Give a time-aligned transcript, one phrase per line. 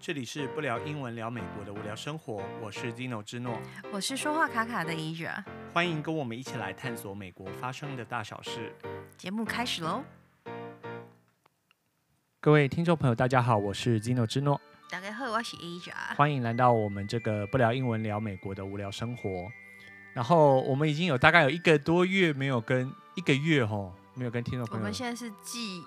[0.00, 3.60] 这里是不聊英文聊美国的无聊生活，我是 Dino 之诺，
[3.92, 5.42] 我是说话卡卡的 Asia，
[5.74, 8.72] 欢迎跟我们一起来探索美国发生的大小事。
[9.16, 10.04] 节目开始喽！
[12.40, 19.48] 各位听众朋友，大家好，我是 Dino 之诺，大家好，我是 Asia，欢迎来到我们这个不聊英文聊美国的无聊生活。
[20.14, 25.82] 然后我们已经有大概有一个多月没有跟一个月吼，没有跟听众朋友，我们现在是季。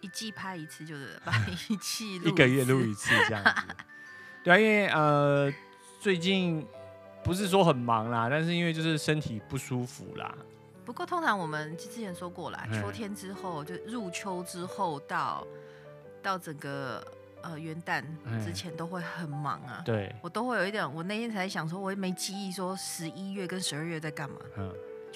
[0.00, 1.32] 一季拍一次就是把
[1.68, 3.74] 一季一个月录一次这样子，
[4.44, 5.52] 对啊，因为呃
[6.00, 6.66] 最近
[7.24, 10.34] 不是说很忙啦，但是因为就是身体不舒服啦。
[10.84, 15.46] 不过通常我们之前说过啦，秋天之后就入秋之后到
[16.22, 17.04] 到整个
[17.42, 18.04] 呃元旦
[18.44, 19.82] 之前都会很忙啊。
[19.84, 24.36] 对，我都会有一点，我那天才想说，我也没记忆说十一月跟十二月在干嘛。
[24.56, 24.72] 嗯。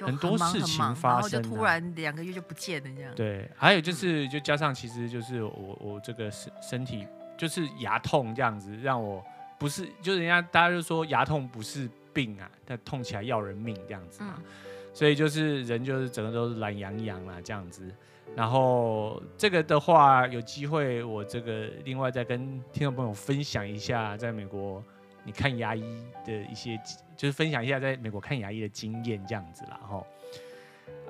[0.06, 3.14] 很，很多事情发生，然后就突然两个月就不见了这样。
[3.14, 9.24] 对，还有就是，就加上其实就是我我这个身身体就是牙痛这样子，让我
[9.58, 14.34] 不是就是人家大家就说牙痛不是病啊，但痛起来要人命这样子嘛。
[14.38, 14.44] 嗯、
[14.92, 17.88] 所以就是人就是整个都是懒洋洋啦这样子。
[18.36, 24.82] 然后这个的话有机会我这个另外再跟听众朋友分享一下，在美国
[25.24, 25.82] 你看牙医
[26.24, 26.80] 的一些。
[27.16, 30.06] 就是分享一下在美国看牙医的经验这样子啦，哈，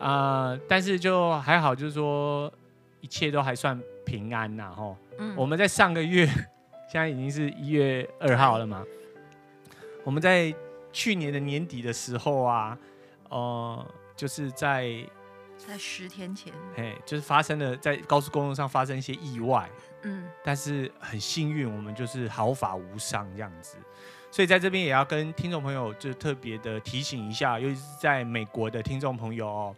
[0.04, 2.52] 啊，但是就还好，就是说
[3.00, 4.96] 一切都还算平安呐，哈。
[5.18, 5.36] 嗯。
[5.36, 6.26] 我们在上个月，
[6.90, 8.84] 现在已经是一月二号了嘛。
[10.02, 10.52] 我们在
[10.92, 12.76] 去年的年底的时候啊，
[13.28, 14.92] 呃，就是在
[15.66, 19.70] 在十天前，嘿，就是发生了在高速公路上发生一些意外，
[20.02, 23.76] 嗯，但是很幸运，我们就是毫发无伤这样子。
[24.32, 29.76] 所以在这边也要跟听众朋友就特别的提醒一下，尤其是在美国的听众朋友哦，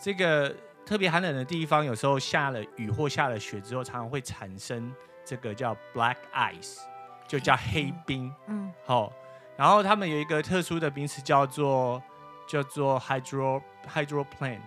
[0.00, 0.54] 这个
[0.86, 6.78] 特别寒冷的地方，有时候下了雨或下了雪之后，常常会产生这个叫 black ice，
[7.26, 8.32] 就叫黑冰。
[8.46, 9.12] 嗯，好，
[9.56, 12.02] 然后他们有一个特殊的名词叫做
[12.46, 13.60] 叫做 hydro
[13.92, 14.60] hydroplane。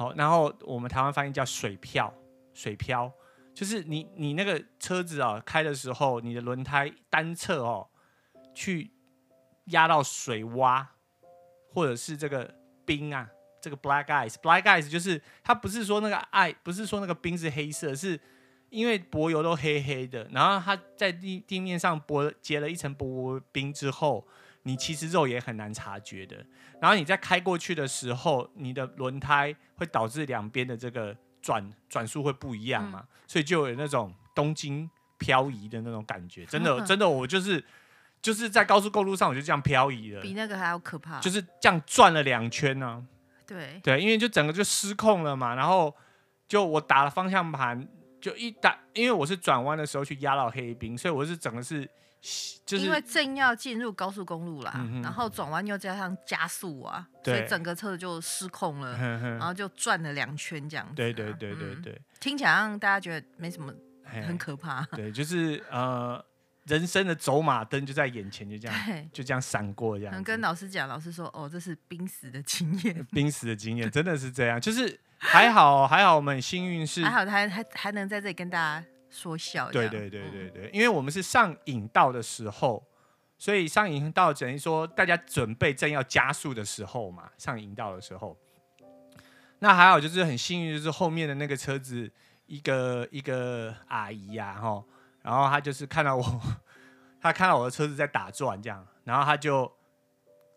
[0.00, 2.14] 好，然后我们台湾翻译叫水漂，
[2.54, 3.12] 水漂
[3.52, 7.86] 就是你你那个车子啊开的时候，你的轮胎单侧哦。
[8.52, 8.90] 去
[9.66, 10.84] 压到水洼，
[11.72, 12.52] 或者是这个
[12.84, 13.30] 冰啊，
[13.60, 18.18] 这个 black ice，black ice 就是它不是说那个爱，不是说那个冰是黑色，是
[18.70, 24.26] 因为柏油都黑黑的，然后它在地地面上薄结了一层薄冰之后，
[24.62, 26.36] 你其实肉眼很难察觉的。
[26.80, 34.88] 然后你在开过去的时候，你的轮胎会导致两边的这个转转速会不一样嘛，嗯、所以就有那种东京
[35.18, 36.44] 漂移的那种感觉。
[36.46, 37.64] 真的， 真的，我就是。
[38.22, 41.18] 就是在高速公路上，我就这样漂移了，比那个还要可怕。
[41.20, 43.02] 就是这样转了两圈呢、啊。
[43.46, 45.96] 对对，因为就整个就失控了嘛，然后
[46.46, 47.88] 就我打了方向盘，
[48.20, 51.88] 就一打，因为我是转弯的时候去压到黑冰，所以我是整个是
[52.66, 60.96] 就是因为正要进入高速公路啦，嗯、然后转弯又加上加速啊，所以整个车就失控了，呵呵然后就转了两圈这样子、啊。
[60.96, 63.72] 对对对对对，嗯、听起来让大家觉得没什么，
[64.04, 64.82] 很可怕。
[64.92, 66.24] 对，就是呃。
[66.66, 70.22] 人生的走马灯就在眼前，就这样，就这样闪过这样。
[70.22, 73.02] 跟老师讲，老师说：“哦，这是濒死的经验。
[73.10, 79.70] ”濒死的经验真的是这样，就是还好，还好我们幸运是还好，他还还还能在这里跟大家说笑。
[79.70, 82.82] 对对对对对，因为我们是上引道的时候，
[83.36, 88.36] 所以上引道等于说大家准备正要加速的时候嘛，上引道的时候，
[89.58, 92.10] 那还好就是很幸运，就是后面的那个车子
[92.46, 94.82] 一个一个阿姨呀，哈。
[95.22, 96.40] 然后她就是看到我，
[97.20, 99.70] 她看到我的车子在打转这样，然后她就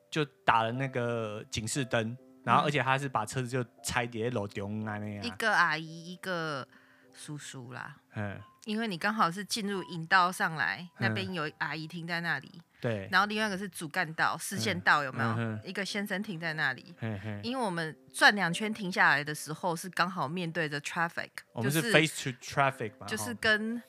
[0.10, 5.24] 就打了那个警示灯，然后而且她是把车子就拆叠楼顶啊那样。
[5.24, 6.66] 一个阿姨，一个
[7.14, 7.98] 叔叔啦。
[8.16, 8.40] 嗯。
[8.66, 12.62] 因为你刚好是进入引道上来，那边有阿姨停在那里。
[12.80, 13.08] 对。
[13.12, 15.60] 然后另外一个是主干道、视线道有没有？
[15.66, 16.96] 一个先生停在那里。
[17.42, 23.82] 因为我们转两圈停下来的时候是刚好面对着 traffic，我们是 face to traffic 嘛，就是跟。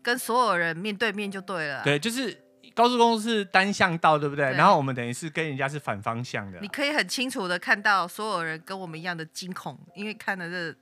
[0.00, 1.82] 跟所有人面对面就对了。
[1.82, 2.32] 对，就是
[2.72, 4.52] 高速公路是单向道，对不对？
[4.52, 6.58] 对，然后我们等于是跟人家是反方向的。
[6.60, 10.74] 你可以很清楚的看到所有人跟我们一样的惊恐，因为看了这，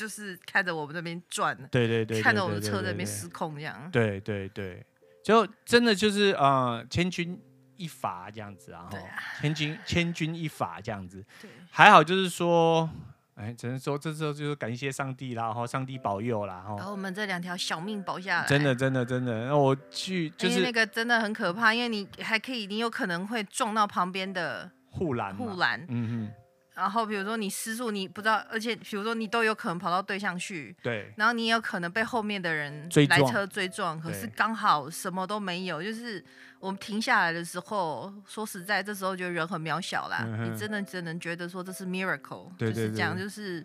[0.00, 3.90] 就是看着我们这边转，对对对，看着我们车这边失控这样。
[3.92, 4.82] 对对对，
[5.22, 7.38] 就真的就是呃，千钧
[7.76, 11.22] 一发这样子啊，对啊，千钧千钧一发这样子。
[11.42, 12.88] 对，还好就是说。
[13.36, 19.46] 哎，只能说这时候就是感谢上帝啦，然后上帝保佑啦，然后我们这两条小命保下来，真的真的真的。
[19.46, 26.32] 那我去就是那个真的很可怕，因为你还可以，你有可能会撞到旁边的护栏，护栏，嗯哼。
[26.80, 36.24] 然后比如说你失速，你不知道，而且比如说你都有可能跑到对向去，对，然后你也有可能被后面的人来车追撞，可是刚好什么都没有，就是
[36.58, 43.64] 我们停下来的时候，说实在，这时候觉得人很渺小啦，嗯、你真的只能觉得说这是 miracle，对对对，就是这样，就是。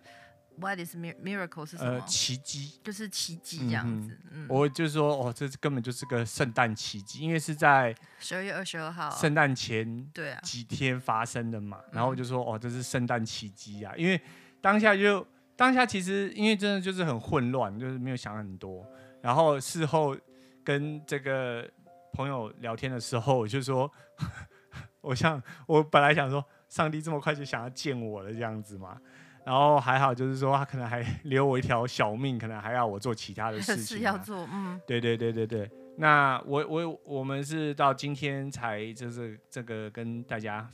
[0.57, 1.99] What is miracle 是什么？
[1.99, 4.17] 呃，奇迹，就是奇迹这样子。
[4.31, 11.79] 嗯，我就是说，哦，这根本就是个圣诞奇迹，因为是在十二月二十二号，圣诞前对啊几天发生的嘛。
[11.91, 14.19] 然后我就说，哦，这是圣诞奇迹啊，因为
[14.61, 18.85] 当下就当下其实因为真的就是很混乱，就是没有想很多。
[19.21, 20.15] 然后事后
[20.63, 21.69] 跟这个
[22.13, 23.91] 朋友聊天的时候，我就说，
[25.01, 28.97] 我想我本来想说，上帝这么快就想要见我了这样子嘛。
[29.45, 33.85] 然后还好，就是说他可能还留我一条小命，可能还要我做其他的事情。
[33.85, 34.81] 是要做，嗯。
[34.87, 35.69] 对对对对对。
[35.97, 40.67] 那我我我们是到今天才就是这个跟大家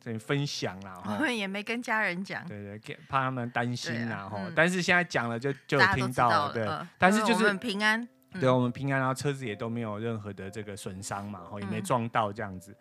[0.00, 1.02] 这分享啦。
[1.04, 2.46] 我们也没跟家人讲。
[2.46, 6.68] 对对，怕他们担心然后，但是现在讲了就就听到了，对。
[6.96, 8.08] 但是就是平安。
[8.40, 12.76] 对，我们平安，然后车子也都没有任何的这个损伤嘛，也没撞到这样子。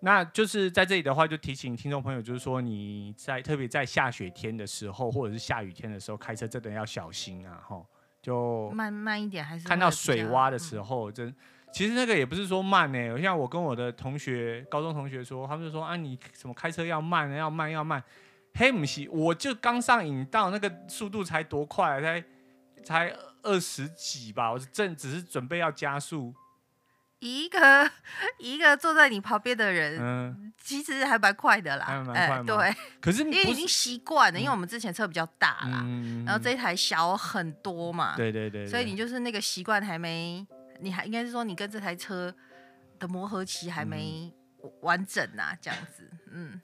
[0.00, 7.60] 那就是在这里的话，就提醒听众朋友，就是说你在特别在下雪天的时候，或者是下雨天的时候开车，真的要小心啊！
[7.66, 7.84] 哈，
[8.22, 11.34] 就慢慢一点，还是看到水洼的时候，真
[11.72, 13.20] 其实那个也不是说慢呢、欸。
[13.20, 18.02] 像我跟我的同学，高中同学说，他们就说啊，你什么开车要慢，要慢，要慢。
[18.54, 22.24] 嘿，不是，我就刚上引道，那个速度才多快，才
[22.84, 26.32] 才二十几吧，我正只是准备要加速。
[27.20, 27.90] 一个
[28.38, 32.44] 一个坐在你旁边的人，嗯，其实还蛮快的啦，还蛮快吗？
[32.46, 35.84] 对， 可是因为已经习惯了，因为我们之前车比较大啦，
[36.24, 40.46] 然后这一台小很多嘛，对对对，所以你就是那个习惯还没，
[40.80, 42.32] 你还应该是说你跟这台车
[42.98, 44.32] 的磨合期还没
[44.82, 46.60] 完整呐，这样子，嗯，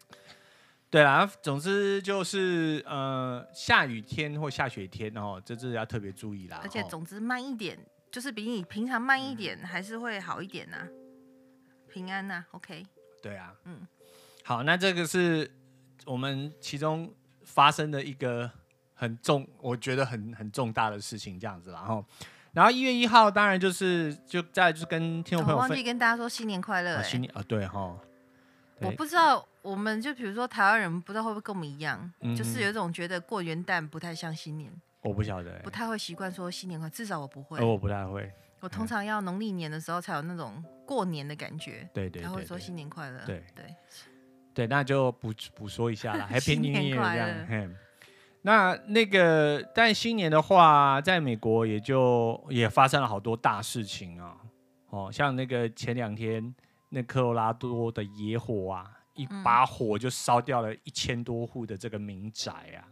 [0.89, 7.77] 对啦，总之就是呃，下雨天或下雪天哦，这是要特别注意啦，而且总之慢一点。
[8.15, 10.87] 就是比你平常慢一点，还是会好一点呐、啊，
[11.93, 12.87] 平安呐、啊，OK。
[13.21, 13.85] 对啊，嗯，
[14.45, 15.51] 好，那这个是
[16.07, 17.13] 我们其中
[17.43, 18.49] 发生的一个
[18.95, 22.05] 很重，我觉得很很重大的事情，这样子，然后，
[22.53, 27.99] 然后一月一号，当然就是就再就是跟听众朋友，我忘记跟大家说新年快乐、欸，新年啊，对哈，
[28.79, 34.73] 我不知道，我们就比如说台湾人，不知道会不会跟我们一样，嗯、就是有一种觉得过元旦不太像新年。
[35.05, 37.59] 我不晓得、欸，不太会习惯说新年快，至少我不会。
[37.61, 38.33] 哦、我不太会。
[38.61, 41.87] 我通常要农历年的时候才有那种过年的感觉。
[41.93, 42.23] 对对，对，对，对。
[42.23, 43.21] 才会说新年快乐。
[43.27, 43.67] 对对
[44.55, 47.75] 对，那就补补说一下啦，Happy New Year 这样。
[48.41, 54.37] 那那个，但新年的话，在美国也就也发生了好多大事情啊。
[54.91, 56.55] 哦，像那个前两天
[56.89, 62.85] 那科罗拉多的野火啊，一把火就烧掉了一千多户的这个民宅啊。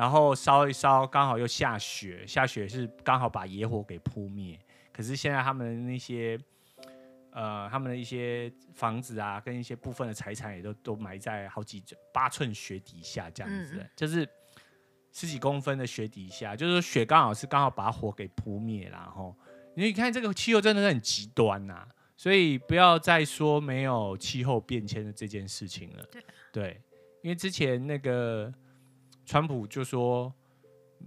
[0.00, 4.58] 然后烧一烧，刚好又下雪，下雪是刚好把野火给扑灭。
[4.90, 6.40] 可是现在他们的那些，
[7.32, 14.26] 呃，他们的一些房子啊，跟一些部分的财产也都都埋在好几八寸雪底下，这样子，嗯、就是
[15.12, 18.96] 十几公分的雪底下，就是说雪刚好是刚好把火给扑灭了。
[18.96, 19.36] 然后
[19.74, 26.02] 你看这个气候真的是很极端呐、啊，所以不要再说没有气候变迁的这件事情了。
[26.10, 26.80] 对，对，
[27.20, 28.50] 因为之前那个。
[29.24, 30.32] 川普就说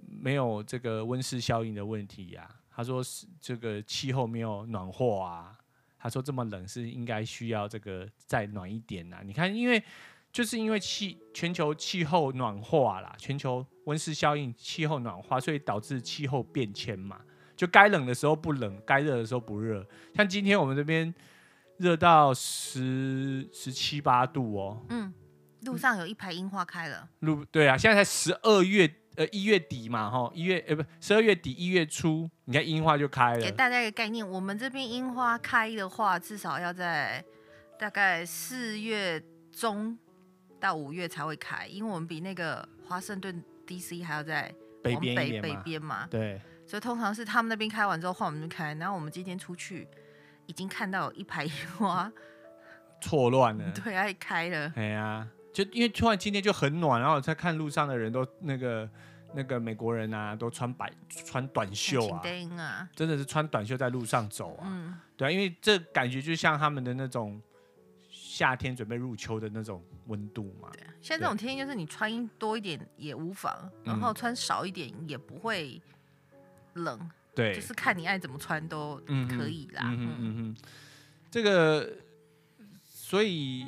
[0.08, 5.58] 没有这个温室效应的问题呀、他说是这个气候没有暖和啊，
[6.00, 9.22] 他说这么冷是应该需要这个再暖一点呐、啊。
[9.24, 9.84] 你看，因为
[10.32, 17.22] 就是因为气全球气候暖化啦，全球温室效应气候暖化，所以导致气候变迁嘛，
[17.56, 19.86] 就该冷的时候不冷，该热的时候不热。
[20.16, 21.14] 像今天我们这边
[21.78, 25.14] 热到十十七八度哦，嗯。
[25.64, 27.08] 路上有一排樱花开了。
[27.20, 33.40] 路对啊，现在才十二月呃一月底嘛，哈一月呃不十二月底一月初，你看樱花就开了。
[33.40, 37.24] 给大家一个概念，我们这边樱花开的话，至少要在
[37.80, 39.98] 大概四月中
[40.60, 46.08] 到五月才会开，因为我们比那个华盛顿 DC 还要在北边北北边嘛。
[46.10, 49.88] 对，所以通常是他们那边开完之后换我们就开，然后我们今天出去
[50.48, 52.12] 已经看到有一排樱花
[53.00, 53.72] 错乱了。
[53.84, 54.74] 对，还开了。
[54.76, 55.28] 哎呀。
[55.54, 58.90] 就因为突然今天就很暖，然后在看路上的人都那个
[59.36, 62.22] 那个美国人啊，都穿白穿短袖啊，
[62.58, 64.64] 啊真的是穿短袖在路上走啊。
[64.66, 67.40] 嗯、对啊，因为这感觉就像他们的那种
[68.10, 70.70] 夏天准备入秋的那种温度嘛。
[70.74, 75.80] 对，现在这种天气就是你穿多一点也无妨，然后穿少一点也不会
[76.74, 77.10] 冷。
[77.36, 79.84] 对，就是看你爱怎么穿都可以啦。
[79.86, 80.58] 嗯嗯嗯嗯，
[81.30, 81.94] 这个
[82.84, 83.68] 所以。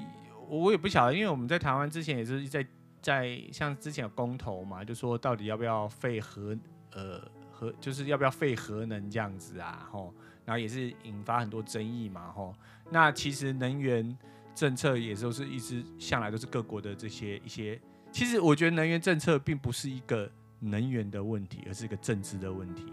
[0.50, 2.66] 我也不晓得，因为我们在台湾之前也是在
[3.02, 6.58] 在像之前有公投嘛，就说到底要不要废核
[6.92, 7.22] 呃
[7.52, 12.54] 核，就是要不要废核能这样子啊，吼，然后也是引发很多争议嘛，吼。
[12.90, 14.18] 那其实能源
[14.54, 17.80] 政策也都是一直向来都是各国的这些一些，
[18.12, 22.86] 其实我觉得能源政策并不是一个能源的问题，而是一个政治的问题，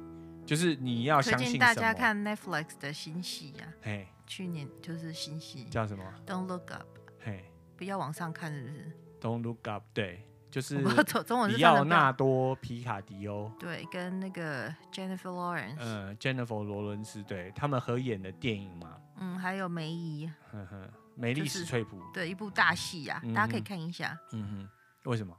[0.44, 1.58] 就是你要相信。
[1.58, 6.86] 大家看 Netflix 的新戏呀，嘿，去年就是新戏叫什么？Don't Look Up，
[7.24, 7.44] 嘿，
[7.76, 24.68] 不要往上看，是不是？Don't look up，对，就是里奥纳多皮卡迪欧，对，跟那个 Jennifer Lawrence，嗯，Jennifer 罗伦斯，对他们合演的电影嘛，嗯，还有梅姨，呵呵，梅丽史翠普，对，一部大戏呀，大家可以看一下，嗯
[25.04, 25.36] 哼，为什么？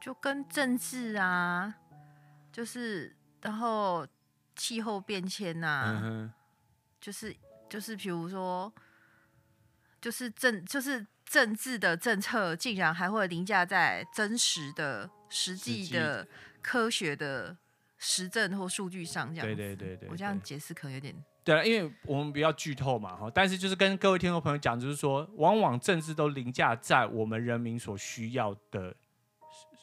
[0.00, 1.74] 就跟政治啊，
[2.52, 4.06] 就是然后
[4.54, 6.32] 气候变迁呐，嗯哼，
[7.00, 7.34] 就是
[7.68, 8.72] 就是比如说，
[10.00, 11.06] 就是政就是。
[11.28, 16.24] 政治的政策竟然还会凌驾在真实的、实际的、
[16.62, 17.56] 科学的
[17.98, 19.56] 实证或数据上，这样子。
[19.56, 21.12] 对对对对，我这样解释可能有点。
[21.42, 23.28] 对啊，因为我们比较剧透嘛，哈。
[23.34, 28.94] 但是就是跟各位听众朋友讲，就是说，往往政治都凌驾在我们人民所需要的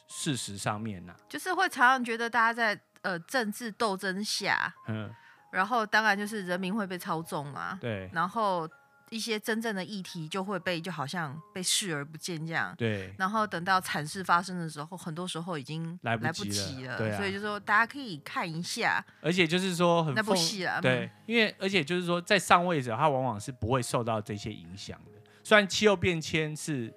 [0.08, 1.14] 事实上面呐。
[1.28, 5.14] 就是会常常觉得大家在呃政治斗争下，嗯，
[5.52, 7.78] 然后当然就是人民会被操纵嘛。
[7.82, 8.66] 对，然后。
[9.10, 13.14] 一些真正的议题就会被就好像被视而不见这样，对。
[13.18, 17.16] 然后等到惨事发生的时候，很多时候已经来不及了，对啊。
[17.16, 26.92] 所以就说大家可以看一下，而且就是说很那部戏啊，对，因为而且就是说在上位者他往往是不会受到这些影响的，虽然气候变迁是。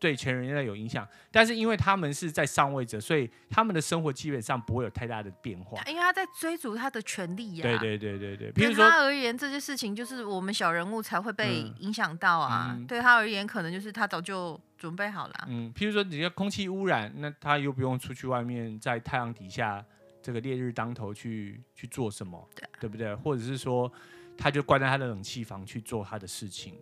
[0.00, 5.78] 对全人类有影响，但是因为他们是在上位者，所以他们的生活基本上不会有太大的变化。
[5.86, 7.78] 因为他在追逐他的权利呀、啊。
[7.78, 8.52] 对对对对对。
[8.52, 12.74] 对他而言，这些事情就是我们小人物才会被影响到啊。
[12.74, 15.34] 嗯、对他而言，可能就是他早就准备好了。
[15.48, 19.84] 嗯，譬如说，你要空气污染，那他又不用出去外面在太阳底下
[20.22, 23.14] 这个烈日当头去去做什么，对，对不对？
[23.14, 23.92] 或者是说，
[24.38, 26.78] 他就关在他的冷气房去做他的事情。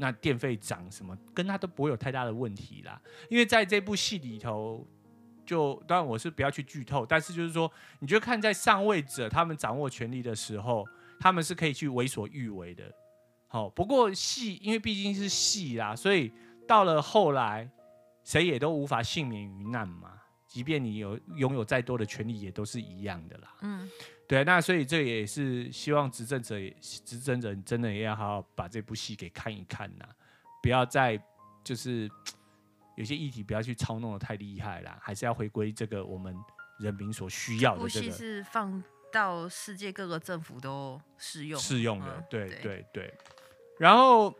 [0.00, 3.00] 那电费涨什么，跟他都不会有太大的问题啦。
[3.28, 4.86] 因为在这部戏里头，
[5.44, 10.86] 就当然我是不要去剧透，但是就是说，你就看在上位者他们掌握权力的时候，
[11.18, 12.84] 他们是可以去为所欲为的。
[13.48, 16.32] 好，不过戏因为毕竟是戏啦，所以
[16.66, 17.68] 到了后来，
[18.22, 20.12] 谁也都无法幸免于难嘛。
[20.46, 23.54] 即便你有拥有再多的权利，也都是一样的啦。
[23.62, 23.90] 嗯。
[24.28, 30.04] 对，那所以这也是希望执政者也，执政者真的也要好好把这部戏给看一看呐，
[30.62, 31.18] 不要再
[31.64, 32.06] 就是
[32.98, 36.36] 有些议题不要去操弄的太厉害啦，还是要回归这个我们
[36.78, 43.14] 人民所需要的戏是放到世界各个政府都适用适用的，对对对，对。
[43.78, 44.34] 然后，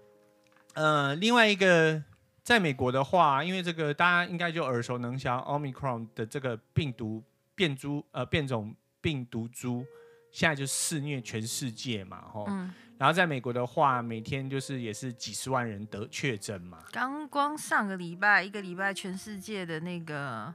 [0.75, 2.04] 呃，另外一个，
[2.42, 8.76] 在美国的话，因为这个大家应该就耳熟能详，Omicron 的这个病毒变株呃变种。
[9.00, 9.86] 病毒株
[10.30, 16.84] 现在就肆虐全世界嘛，吼、嗯，然后在美国的话，每天就是也是几十万人得确诊嘛。
[16.92, 20.54] 刚光上个礼拜，一个礼拜，全世界的那个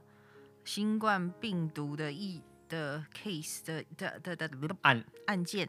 [0.64, 5.68] 新冠病毒的疫的 case 的的的的，的案案件，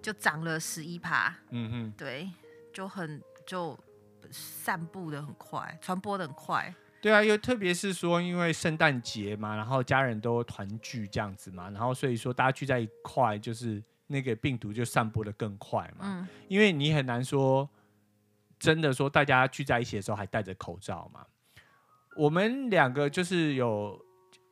[0.00, 1.34] 就涨了十一趴。
[1.50, 2.30] 嗯哼，对，
[2.72, 3.78] 就很就
[4.30, 6.74] 散布的很快，传播的很快。
[7.04, 16.06] 对啊，又特别是说，因为圣诞节嘛，然后家人都团聚这样子嘛，然后所以说大家聚在一块，就是那个病毒就散播的更快嘛。
[16.06, 17.68] 嗯，因为你很难说
[18.58, 21.26] 真的说大家聚在一起的时候还戴着口罩嘛。
[22.16, 24.02] 我们两个就是有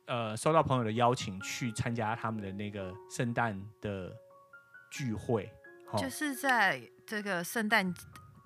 [0.05, 4.13] 呃收到朋友的邀请去参加他们的那个圣诞的
[4.91, 5.51] 聚会，
[5.97, 7.91] 就是在这个圣诞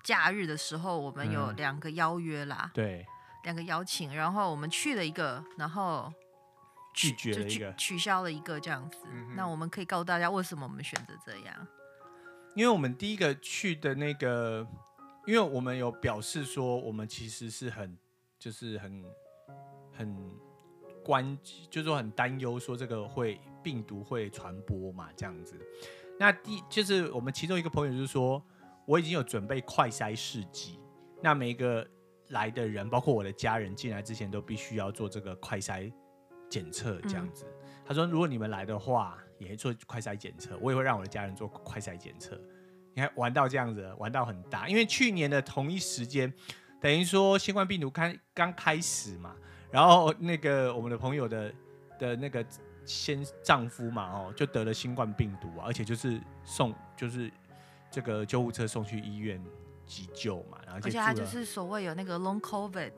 [0.02, 2.62] 假日的时候，我们有两个邀约啦。
[2.64, 3.06] 嗯，对。
[3.44, 6.12] 两个邀请，然后我们去了一个，然后
[6.92, 8.98] 拒绝了一个，取消了一个这样子。
[9.10, 11.66] 嗯、那我们可以告诉大家为什么我们选择这样？
[12.54, 14.66] 因为我们第一个去的那个，
[15.26, 17.96] 因为我们有表示说，我们其实是很，
[18.38, 19.04] 就是很
[19.96, 20.16] 很
[21.04, 21.38] 关，
[21.70, 25.54] 就是说很担忧，说这个会病毒会传播嘛，这样子。
[26.18, 28.42] 那第就是我们其中一个朋友就是说，
[28.84, 30.80] 我已经有准备快筛试剂，
[31.22, 31.88] 那每一个。
[32.30, 35.92] 来的人，包括我的家人，进来之前都必须要做这个快筛
[36.48, 37.44] 检测，这样子。
[37.46, 37.68] 嗯。
[37.86, 42.38] 他说，如果你们来的话，也会做快筛检测，我也会让我的家人做快筛检测。
[42.94, 44.68] 你看，玩到这样子，玩到很大。
[44.68, 46.32] 因为去年的同一时间，
[46.80, 49.34] 等于说新冠病毒开刚开始嘛，
[49.70, 51.52] 然后那个我们的朋友的
[51.98, 52.44] 的那个
[52.84, 57.30] 先丈夫嘛，哦，就得了新冠病毒啊，而且就是送，就是
[57.90, 59.42] 这个救护车送去医院。
[59.88, 62.92] 急救嘛，然后而且他就是所谓有那个 long covid，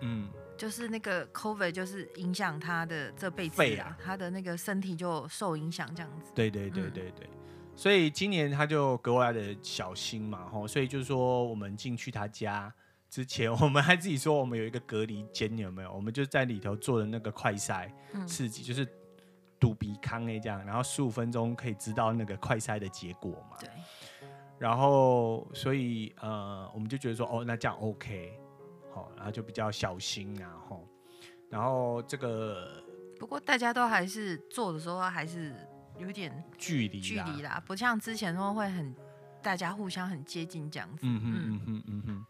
[0.00, 6.30] 嗯，就是那个 COVID 就是影响他的这辈子啊，他的那个身体就受影响这样子。
[6.34, 7.28] 对对对对对，
[7.74, 12.72] 所以今年他就格外的小心嘛，吼，所以就是说我们进去他家
[13.10, 15.92] 之前，我们还自己说我们有一个隔离间，有没有？
[15.92, 17.90] 我们就在里头做的那个快筛
[18.26, 18.86] 刺激，就是
[19.58, 23.56] 堵鼻康诶这样，然后十五分钟可以知道那个快筛的结果嘛。
[23.58, 23.68] 对。
[24.58, 28.38] 然后所以呃，我们就觉得说哦，那这样 OK
[28.92, 29.10] 好。
[29.16, 30.86] 然后就比较小心啊，吼，
[31.48, 32.82] 然后这个
[33.18, 35.54] 不过大家都还是做的时候还是
[35.98, 38.94] 有点距离距离啦，不像之前说会很
[39.42, 41.00] 大家互相很接近这样子。
[41.02, 42.26] 嗯哼嗯哼嗯哼。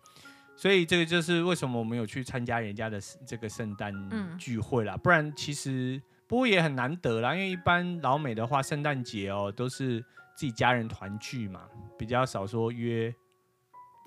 [0.57, 3.95] 所以这个就是为什么我们有去参加人家的这个圣诞
[4.37, 10.05] 聚会啦，不然其实不过也很难得啦，因为一般老美的话，圣诞节哦都是
[10.39, 11.69] 自己家人团聚嘛，
[11.99, 13.13] 比较少说约。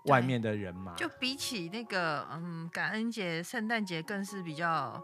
[0.06, 5.00] 外面的人嘛，就比起那个嗯，感恩节、圣诞节更是比较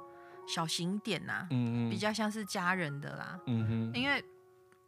[0.47, 4.25] 小型点呐、啊，嗯嗯，比较像是家人的啦，嗯哼，因为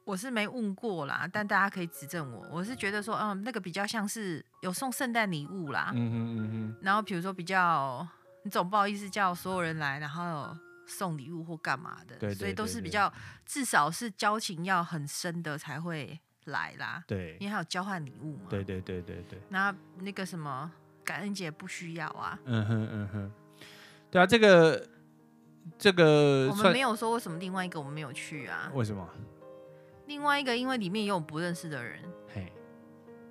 [0.05, 8.07] 我是没问过啦，但大家可以指正我，我是觉得说，嗯，那个比较像是有送圣诞礼物啦，嗯哼嗯哼，然后比如说比较，
[8.43, 13.13] 你总不好意思叫所有人来，然后送礼物或干嘛的，对，对，对，对，所以都是比较
[13.45, 16.19] 至少是交情要很深的才会。
[16.49, 18.43] 来啦，对，因为还有交换礼物嘛。
[18.49, 19.39] 对对对对对。
[19.49, 20.71] 那那个什么
[21.03, 22.39] 感恩节不需要啊。
[22.45, 23.31] 嗯哼嗯哼。
[24.11, 24.87] 对啊，这个
[25.77, 28.71] 这个我们没有说为什么另外一个我们没有去啊？
[28.73, 29.07] 为什么？
[30.07, 31.99] 另外一个因为里面也有不认识的人。
[32.33, 32.51] 嘿。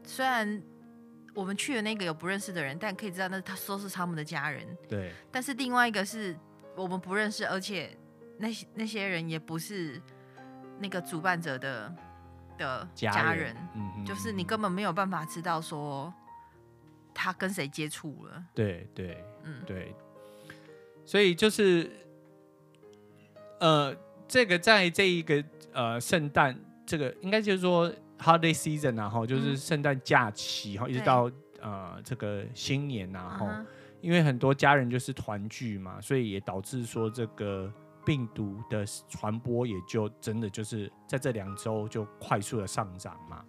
[0.04, 0.62] 虽然
[1.34, 4.66] 我们去的那个有不认识的人，但可以知道那他说是他们的家人。
[4.88, 5.12] 对。
[5.30, 6.37] 但是另外一个是
[6.76, 7.96] 我们不认识，而且
[8.38, 10.00] 那些那些人也不是
[10.78, 11.92] 那个主办者的。
[12.58, 16.12] 的家人，嗯嗯，就是你根本没有办法知道说
[17.14, 18.44] 他跟谁接触了。
[18.52, 19.94] 对对，嗯对，
[21.06, 21.90] 所以就是
[23.60, 23.96] 呃，
[24.26, 31.30] 这个在这一个呃圣诞这个应该就是说 holiday season 然后就是圣诞假期哈，一直到
[31.61, 33.48] 呃这个新年然后，
[34.00, 37.72] 因为很多家人就是团聚嘛，所以也导致说这个。
[38.09, 43.44] 病毒的传播也就真的就是在这两周就快速的上涨嘛，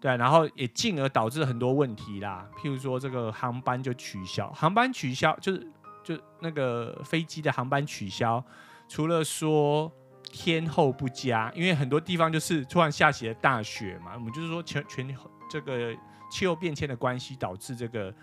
[0.00, 5.66] 对，然后也进而导致很多问题啦，譬如说这个航班就取消，航班取消就是
[6.04, 8.40] 就那个飞机的航班取消，
[8.86, 9.90] 除了说
[10.22, 15.16] 天候不佳，因为很多地方就是突然下起了大雪嘛，我们就是说全全
[15.50, 15.92] 这个
[16.30, 18.14] 气候变迁的关系导致这个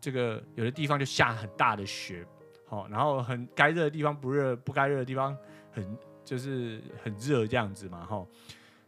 [0.00, 2.26] 这个有的地方就下很大的雪。
[2.70, 5.36] 哦，然后很该热的地方不热，不该热的地方
[5.72, 8.24] 很就是很热这样子嘛，哈。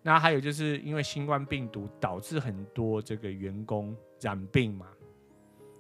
[0.03, 4.87] 那还有就是因为新冠病毒导致很多这个员工染病嘛，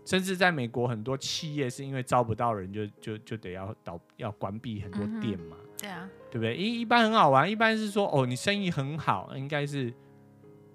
[0.05, 5.57] 甚至在美国很多企业是因为招不到人就，就就就得要倒要关闭很多店嘛。
[5.61, 6.57] 嗯、对啊，对不对？
[6.57, 9.93] 一一般很好玩，一般是说哦，你生意很好，应该是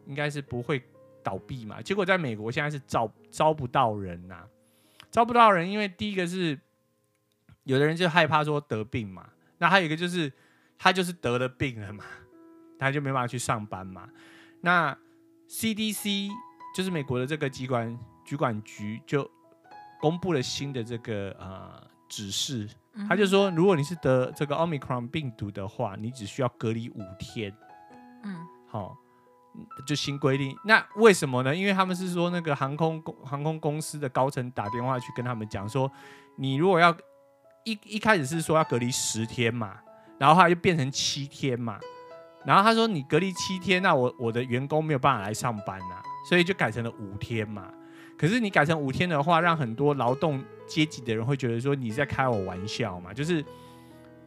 [0.05, 0.81] 应该是不会
[1.21, 1.81] 倒闭嘛。
[1.81, 4.47] 结果在美国现在是招招不到人呐、啊，
[5.11, 6.57] 招不到人，因为第一个是。
[7.67, 9.27] 有的人就害怕说得病嘛，
[9.57, 10.31] 那还有一个就是
[10.77, 12.03] 他就是得了病了嘛，
[12.79, 14.07] 他就没办法去上班嘛。
[14.61, 14.97] 那
[15.49, 16.29] CDC
[16.73, 19.29] 就是美国的这个机关主管局就
[19.99, 22.69] 公布了新的这个呃指示，
[23.09, 27.53] 他就说如果你是得这个 Omicron 病毒的话，你只需要隔离五天。
[28.23, 28.97] 嗯，好，
[29.85, 30.55] 就新规定。
[30.63, 31.53] 那为什么呢？
[31.53, 35.91] 因为他们是说那个航空公航空公司的高层打电话去跟他们讲说，
[36.37, 36.95] 你如果要
[37.67, 39.75] 一一开始是说要隔离十天嘛，
[40.17, 41.77] 然后后来就变成七天嘛，
[42.45, 47.69] 然后他说你隔离七天，那我我的员工没有办法来上班呐，所以就改成了五天嘛。
[48.17, 53.43] 可是你改成五天的话，让很多劳动阶级的人会觉得说你在开我玩笑嘛，就是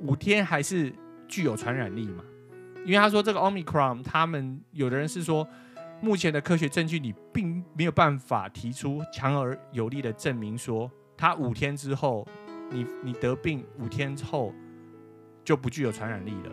[0.01, 0.93] 五天还是
[1.27, 2.23] 具有传染力嘛？
[2.85, 5.49] 因为他说这个 Omicron，他们有的人是说
[6.03, 12.29] 目前的科学证据你并没有办法提出强而有力的证明说他五天之后。
[12.71, 14.55] 你你得病五天之后
[15.45, 16.53] 就不具有传染力了，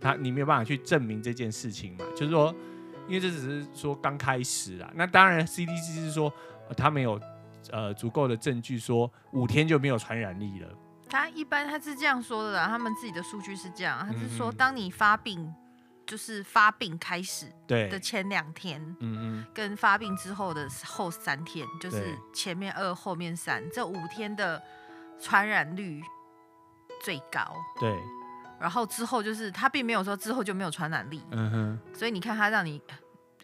[0.00, 2.04] 他你没有办法去证明这件事情嘛？
[2.14, 2.54] 就是说，
[3.08, 4.90] 因为这只是说刚开始啦。
[4.94, 6.32] 那当然，CDC 是说
[6.76, 7.20] 他没有
[7.70, 10.68] 呃足够的证据说五天就没有传染力了。
[11.08, 15.54] 他一般他是这样说的啦，他们自己的数据是这样，他是说当你发病，嗯、
[16.06, 24.62] 就是发病开始对的前两天，嗯嗯，跟发病之后的后三天，就是前面二后面三这五天的。
[25.24, 26.02] 传染率
[27.02, 27.98] 最高，对，
[28.60, 32.78] 然后之后就是他并没有说之后就没有传染力，嗯哼，所以你看他让你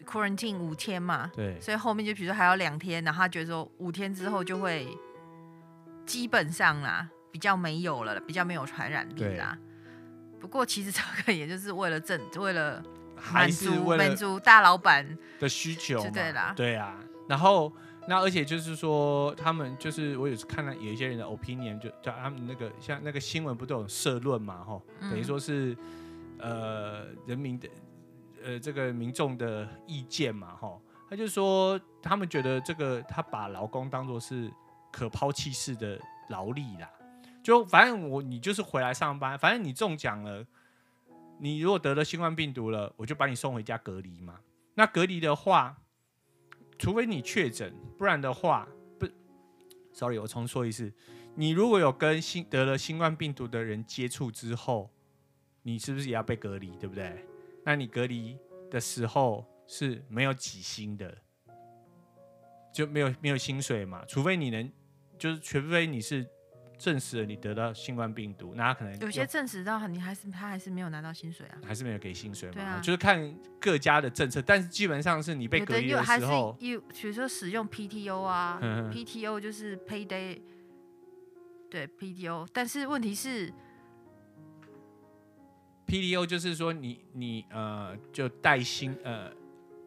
[0.05, 4.95] quarantine 五天嘛，对，所以后面就比如说还有两天，然后他觉得说五天之后就会
[6.05, 9.57] 基本上啦，比较没有了，比较没有传染力啦。
[10.39, 12.83] 不过其实这个也就是为了政，为了
[13.33, 16.95] 满足满足大老板的需求，对啦，对啊。
[17.27, 17.71] 然后
[18.07, 25.77] 那而且就是说，他们就是我有时看到有一些人的 opinion，就叫他们那个像那个新闻不都有社论嘛，吼，等于说是
[26.39, 27.69] 呃人民的
[28.43, 34.51] 呃这个民众的意见嘛，吼，他就说他们觉得这个他把劳工当做是
[34.91, 36.89] 可抛弃式的劳力啦。
[37.43, 40.45] 就反正我你就是回来上班，反正你中奖了，
[41.39, 44.39] 你如果得了新冠病毒了，我就把你送回家隔离嘛。
[44.75, 45.77] 那隔离的话，
[46.81, 48.67] 除非你确诊，不然的话
[48.97, 49.07] 不
[49.93, 50.91] ，sorry，我重说一次，
[51.35, 54.89] 你如果有跟新得了新冠病毒的人接触之后，
[55.61, 57.23] 你是不是也要被隔离，对不对？
[57.63, 58.35] 那你隔离
[58.71, 61.15] 的时候是没有几薪的，
[62.73, 64.67] 就没有没有薪水嘛，除非你能，
[65.19, 66.27] 就是除非你是。
[66.81, 72.55] 证实了你得到新冠病毒，那他可能有些证实到你还是他还是没有拿到薪水啊，还是没有给薪水嘛？
[72.55, 78.59] 对啊，就是看各家的政策，但是基本上是你被隔离的时候，有比如说使用 PTO 啊，
[78.91, 80.41] PTO 就是 payday，
[81.69, 83.53] 对 PTO，但是问题是
[85.85, 89.31] PTO 就是说你你呃就带薪呃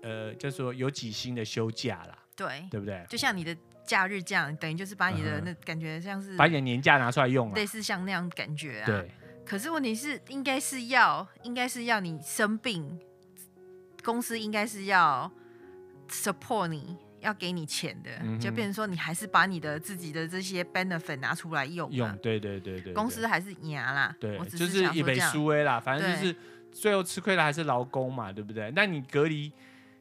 [0.03, 3.05] 呃就是说有几薪的休假啦，对对不对？
[3.09, 3.57] 就像你的。
[3.87, 8.87] 假日这样等于就是把你的那感觉像是把你的年假拿出来用，类似像那样感觉啊。
[8.87, 9.11] 对。
[9.45, 12.99] 可是问题是，应该是要，应该是要你生病，
[14.03, 15.31] 公司应该是要
[16.09, 21.93] support 你，要给你钱的，嗯、就变成说你还是把你的自己的这些 benefit 拿出来用。
[21.93, 22.93] 用，对对对对，对。
[22.95, 24.17] 公司还是牙啦。
[24.19, 24.39] 对。
[24.39, 26.35] 我只是就是一杯输威啦，反正就是
[26.73, 28.73] 最后吃亏的还是劳工嘛，对不对？
[28.75, 29.53] 那你隔离，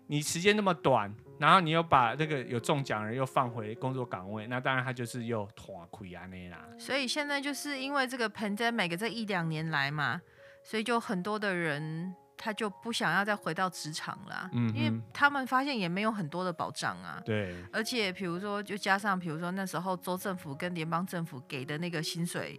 [0.08, 1.14] 你时间那么短。
[1.44, 6.66] 然后你又把那个有中奖人又放回工作岗位，那当然他就是又拖亏啊那啦。
[6.80, 10.22] 所以现在就是因为这个 pandemic 这一两年来嘛，
[10.64, 17.22] 所以就很多的人他就不想要再回到职场了，嗯，因为他们发现也没有很多的保障啊。
[17.26, 17.54] 对。
[17.74, 22.58] 而且比如说，就加上比如说那时候州政府跟联邦政府给的那个薪水。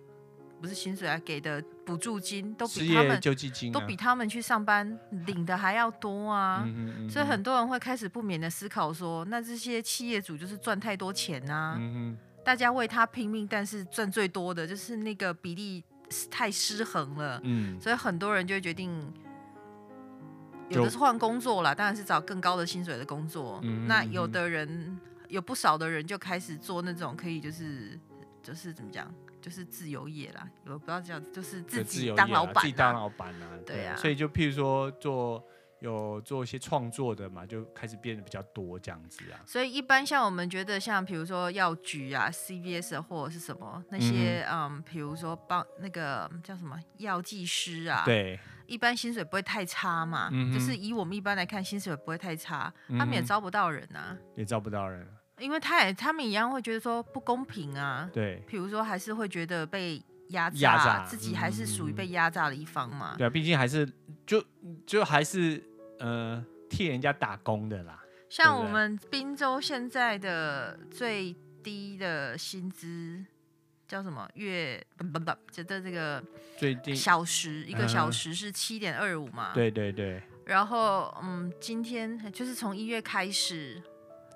[0.64, 15.84] 不是薪水啊，给的补助金都比他们救济金、啊、都比他们去上班领的还要多啊，嗯嗯嗯、所以很多人会开始不免的思考说，那这些企业主就是赚太多钱啊，嗯、大家为他拼命，但是赚最多的就是那个比例
[16.30, 19.12] 太失衡了，嗯、所以很多人就会决定，
[20.70, 24.98] 有的是换工作啦，当然是找更高的薪水的工作，嗯、那有的人
[25.28, 28.00] 有不少的人就开始做那种可以就是
[28.42, 29.14] 就是怎么讲？
[29.44, 33.50] 就是自由业啦，我不知道叫，就是自己当老板，自己当老板啊。
[33.66, 35.46] 对啊，所以就譬如说做
[35.80, 39.44] 有做一些创作的嘛，就开始变得比较多这样子啊。
[39.44, 50.30] 所以一般像我们觉得像比如说药局啊、CVS 或者是什么那些嗯，比如说帮那个叫什么药剂师啊，对，一般薪水不会太差嘛。
[50.32, 55.06] 嗯，就是以我们一般来看，薪水不会太差，他们也招不到人啊，也招不到人。
[55.40, 58.08] 因为他也，他们一样会觉得说不公平啊。
[58.12, 63.14] 对，比如说还是会觉得被压榨，压榨，自己还是属于被压榨的一方嘛。
[63.16, 63.90] 嗯、对啊，毕竟还是
[64.24, 64.42] 就
[64.86, 65.60] 就还是
[65.98, 68.00] 呃替人家打工的啦。
[68.30, 73.24] 像我们滨州现在的最低的薪资
[73.88, 74.28] 叫什么？
[74.34, 76.22] 月不不不，觉得这个
[76.56, 79.52] 最低小时一个小时是七点二五嘛。
[79.52, 80.22] 对对对。
[80.46, 83.82] 然后嗯，今天就是从一月开始。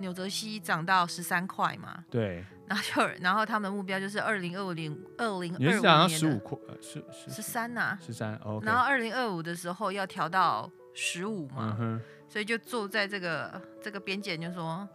[0.01, 2.05] 纽泽西涨到十三块嘛？
[2.11, 2.45] 对。
[2.69, 8.35] 然后就，然后他们目标就是二零二五年，二零二五年的十五块，十十三呐，十三。
[8.45, 8.61] 哦。
[8.63, 14.87] 然后二零二五的时候要调到十五嘛，嗯、所以就坐在这个这个边界，就说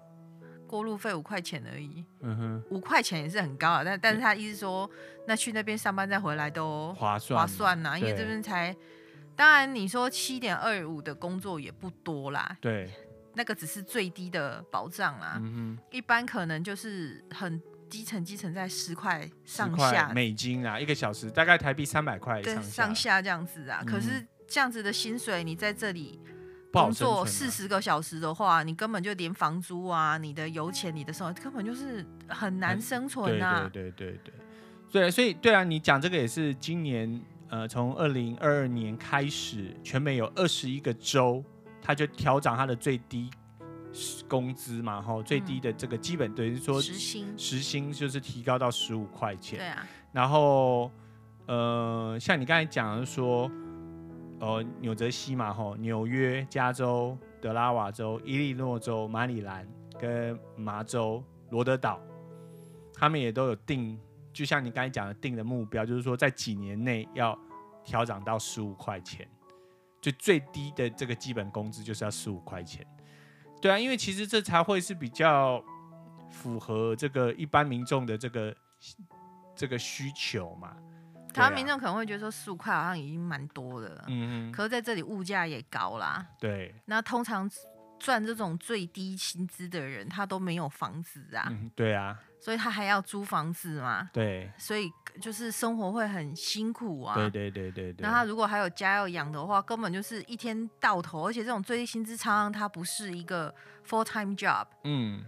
[0.68, 2.06] 过路费五块钱而已。
[2.20, 2.64] 嗯哼。
[2.70, 4.88] 五块钱也是很高啊，但但是他意思说，
[5.26, 8.76] 那去那边上班再回来都划算划算呐，因为这边才，
[9.36, 12.56] 当然你说七点二五的工作也不多啦。
[12.62, 12.92] 对。
[13.36, 23.80] 那个只是最低的保障啊，嗯、一般可能就是很基层，基层在十块上下美金啊，一个小时大概台币三百块上下，上下这样子啊。
[23.82, 26.20] 嗯、可是这样子的薪水，你在这里
[26.72, 33.70] 工作四十个小时的话，你根本就连房租啊、你的油钱、你的生活根本就是很难生存啊。
[33.74, 34.20] 对对对对
[34.92, 41.44] 对，对，所以对啊，你讲这个也是今年呃，从二零二二年开始，全美有二十一个州。
[41.84, 43.30] 他就调涨他的最低
[44.28, 49.60] 工资嘛，哈，最低的这个基本等于说时薪，时薪就是提高到十五块钱。
[49.60, 49.86] 对啊。
[50.14, 50.90] 然后，
[51.46, 53.52] 呃，像你刚才讲的说，
[54.40, 59.68] 呃，纽泽西嘛，哈，纽约、加州、德拉瓦州、伊利诺州、马里兰
[60.00, 62.00] 跟麻州、罗德岛，
[62.94, 64.00] 他们也都有定
[64.32, 67.38] 就像你刚才讲的定的目标，就是说在几年内要
[67.84, 69.28] 调涨到十五块钱，
[70.04, 72.86] 就最低的这个基本工资就是要十五块钱。
[73.62, 75.64] 对啊，因为其实这才会是比较
[76.30, 78.54] 符合这个一般民众的这个
[79.56, 80.76] 这个需求嘛。
[81.34, 86.24] 台湾民众可能会觉得说十五块好像已经蛮多的了，嗯嗯，可是在这里物价也高啦。
[86.38, 87.50] 对，那通常
[87.98, 91.48] 赚这种最低薪资的人，他都没有房子啊。
[91.50, 92.20] 嗯，对啊。
[92.42, 94.10] 所以他还要租房子嘛？
[94.12, 94.52] 对。
[94.58, 97.16] 所以就是生活会很辛苦啊。
[97.16, 98.04] 对对对对对。
[98.06, 103.54] 那他如果还有家要养的话，根本就是一天到头，而且这种最低薪资常常它不是一个
[103.88, 104.66] full time job。
[104.84, 105.24] 嗯。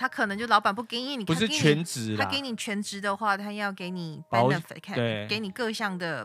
[0.00, 6.24] 他可能就老板不给你，你不是全职，他给你全职的话，他要给你 benefit，对，给你各项的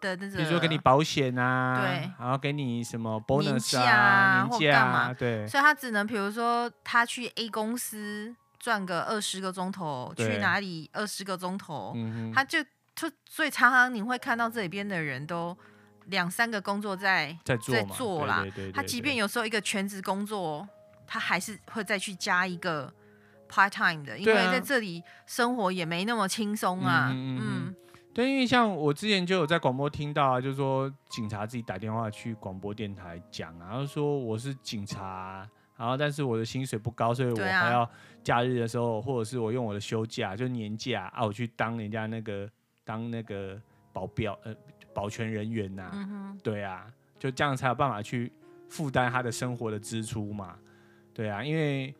[0.00, 11.96] 的那种，比如说给你保险啊，对，然后给你什么 bonus 啊，年假啊，嘛，对，所以他只能比如说他去 A 公司赚个二十个钟头，去哪里二十个钟头，
[12.32, 12.62] 他就
[12.94, 15.56] 就所以常常你会看到这里边的人都
[16.06, 20.68] 两三个工作在在做在做啦，他即便有时候一个全职工作，
[21.04, 22.92] 他还是会再去加一个。
[23.52, 27.08] part time 的，因为在这里生活也没那么轻松啊。
[27.10, 27.74] 嗯，嗯，嗯，
[28.14, 35.44] 对，因为像我之前就有在广播听到啊，就是说警察自己打电话去广播电台讲啊，然后说我是警察，
[35.80, 37.90] 然后但是我的薪水不高，所以我还要
[38.22, 42.48] 假日的时候，或者是我用我的休假，就年假啊，我去当人家那个
[42.84, 43.60] 当那个
[43.92, 44.54] 保镖呃
[44.92, 45.90] 保全人员呐、啊。
[45.94, 46.86] 嗯，对啊，
[47.18, 48.30] 就这样才有办法去
[48.68, 50.56] 负担他的生活的支出嘛。
[51.14, 51.94] 对啊，因为。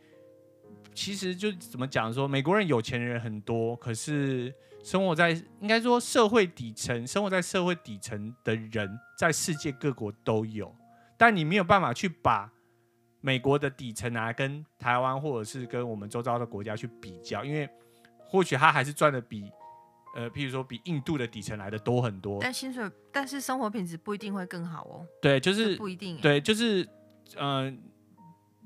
[0.93, 10.75] 其实就怎么讲说，美国人有钱人很多，可是生活在应该说社会底层，生活在社会底层的人，在世界各国都有，
[11.17, 12.53] 但你没有办法去把
[13.21, 17.69] 美国的底层啊，跟台湾或者是跟我们周遭的国家去比较，因为
[18.19, 19.51] 或许他还是赚的比
[20.15, 25.07] 呃，譬如说比印度的底层来的多很多，但薪水，但是生活品质不一定会更好哦。
[25.23, 26.83] 对，就是不一定，对，就是
[27.37, 27.67] 嗯。
[27.67, 27.73] 呃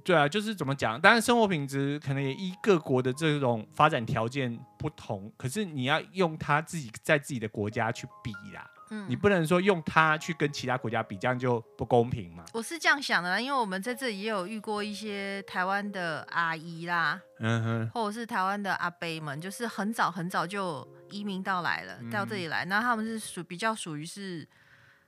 [0.04, 1.00] 对啊，就是怎么讲？
[1.00, 5.32] 当然，生活品质可能也依各国的这种发展条件不同。
[5.34, 12.44] 可是你要用他自己在自己的国家去比啦，嗯，你不能说用它去跟其他国家比，这样就不公平嘛。
[12.52, 24.46] 我是这样想的啦，因为我们在这里也有遇过一些台湾的阿姨啦，嗯哼，或者是台湾的阿伯们，就是很早很早就移民到来了，到这里来，那他们是属比较属于是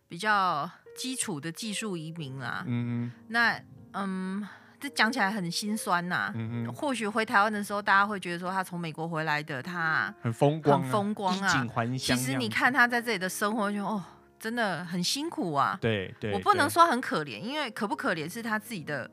[0.09, 3.61] 比较基础的技术移民啦，嗯哼，那
[3.92, 4.49] 嗯。
[4.81, 6.33] 这讲起来很心酸呐、啊。
[6.35, 11.67] 嗯、或许回台湾的时候，大家会觉得说他从美国回来的，他很风光、啊，很风光啊。
[11.99, 14.05] 其实你看他在这里的生活就，就哦，
[14.39, 15.79] 真的很辛苦啊。
[15.81, 19.11] 对对，我不能说很可怜，因为可不可怜是他自己的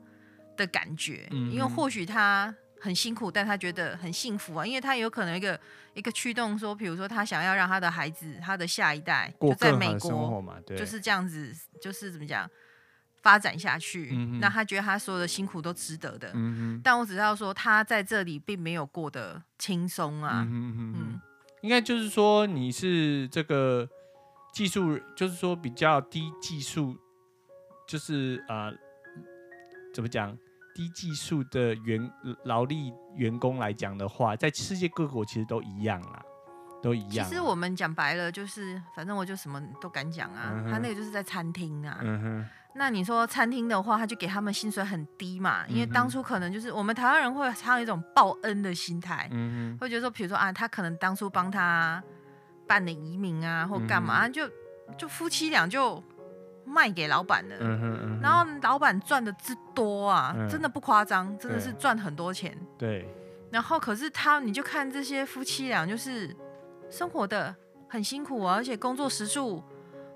[0.56, 1.26] 的感觉。
[1.30, 4.66] 嗯、因为或许他很辛苦，但他觉得很幸福啊。
[4.66, 5.58] 因为他有可能一个
[5.94, 10.44] 一个驱动，说，比如说他想要让他的孩子，他的下一代就在美国，
[10.76, 12.48] 就是这样子，就是怎么讲？
[13.24, 16.30] 发展下去，嗯、那他觉得他所有的辛苦都值得的。
[16.34, 20.46] 嗯、但我只知道说，他在这里并没有过得轻松啊。
[20.46, 21.20] 嗯嗯，
[21.62, 23.88] 应该就是说你是这个
[24.52, 26.94] 技术，就是说比较低技术，
[27.88, 28.74] 就是啊、呃，
[29.94, 30.36] 怎么讲？
[30.74, 32.10] 低技术的员
[32.44, 36.20] 劳力员工来讲的话，在世界各国其实都一样啊，
[36.82, 37.26] 都一样。
[37.26, 40.50] 其实我们讲白了，就是反正我就什么都敢讲啊。
[40.52, 42.00] 嗯、他那个就是在餐厅啊。
[42.02, 45.64] 嗯哼那你说餐厅的话，他就给他们薪水很低嘛？
[45.68, 49.30] 因为当初可能就是我们台湾人会常有一种报恩的心态，
[49.80, 52.02] 会觉得说，比如说啊，他可能当初帮他
[52.66, 54.50] 办的移民啊，或干嘛，嗯、就
[54.98, 56.02] 就夫妻俩就
[56.64, 57.56] 卖给老板了，
[58.20, 63.08] 然后老板赚的之多啊，嗯、真的不夸张，真的是赚很多钱，对。
[63.52, 66.34] 然后可是他，你就看这些夫妻俩，就是
[66.90, 67.54] 生活的
[67.88, 69.62] 很辛苦啊，而且工作时数。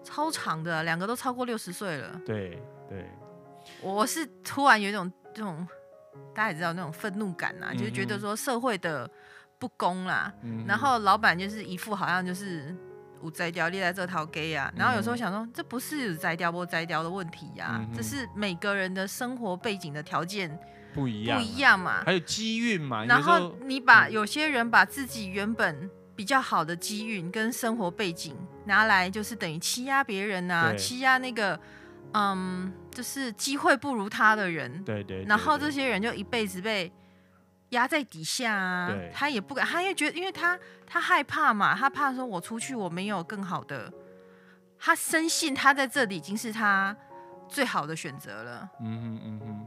[0.09, 2.18] 超长的，两个都超过六十岁了。
[2.25, 3.07] 对对，
[3.83, 5.68] 我是突然有一种这种，
[6.35, 9.09] 大家也知道那种愤怒感呐、啊，嗯、就是觉得说社会的
[9.59, 10.33] 不公啦。
[10.42, 12.75] 嗯、然后老板就是一副好像就是
[13.23, 14.73] 有摘掉立在这条给啊。
[14.75, 20.59] 然后有时候想说，这不是有摘掉不摘掉的问题呀、啊，嗯、这是每个人的生活背景的条件
[20.94, 23.05] 不一样不一样嘛，还有机运嘛。
[23.05, 25.90] 然后你把有些人把自己原本。
[26.18, 31.59] 比较好的机运跟生活背景拿来，就是等于欺压别人啊，欺压那个，
[32.12, 34.83] 嗯，就是机会不如他的人。
[34.83, 35.28] 对对，对，对。
[35.28, 36.92] 然后这些人就一辈子被
[37.68, 43.92] 压在底下啊，对他也不敢，他也觉得，因为他他害怕嘛，他怕说我出去我没有更好的，
[44.76, 46.96] 他深信他在这里已经是他
[47.48, 48.68] 最好的选择了。
[48.81, 49.66] 嗯哼嗯哼。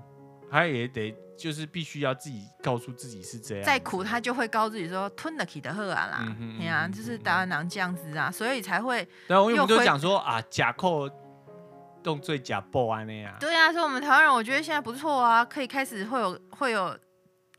[0.52, 3.64] 他也得就是必须要自己告诉自己是这样。
[3.64, 9.08] 再苦他就会告诉自己说吞得起的喝啊啦，哎呀、嗯，就是台湾人这样子啊，所以才会。
[9.28, 11.10] 对啊，我们就讲说啊，假扣
[12.04, 13.36] 动罪假报案那样。
[13.40, 16.96] 对啊，所以我们台湾人我觉得现在不错啊，可以开始会有会有。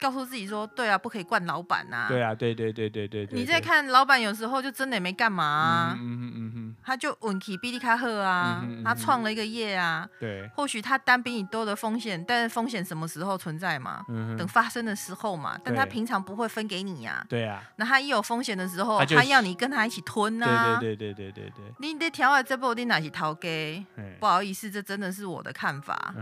[0.00, 2.06] 告诉自己说，对啊，不可以惯老板呐。
[2.08, 3.38] 对啊，对对对对对对。
[3.38, 6.41] 你在看老板有时候就真的也没干嘛嗯嗯嗯。
[6.84, 10.06] 他就运气比你卡好啊，他创了一个业啊。
[10.20, 10.46] 对。
[10.54, 14.04] 或许他担比你多的风险，但是风险什么时候存在嘛？
[14.36, 15.58] 等发生的时候嘛。
[15.64, 17.24] 但他平常不会分给你呀。
[17.28, 17.62] 对啊。
[17.76, 20.78] 那他一有风险的时候，他要你跟他一起吞啊。
[20.80, 21.74] 对对对对对对。
[21.78, 23.82] 你得调啊，这部你哪起逃给？
[24.20, 26.14] 不好意思，这真的是我的看法。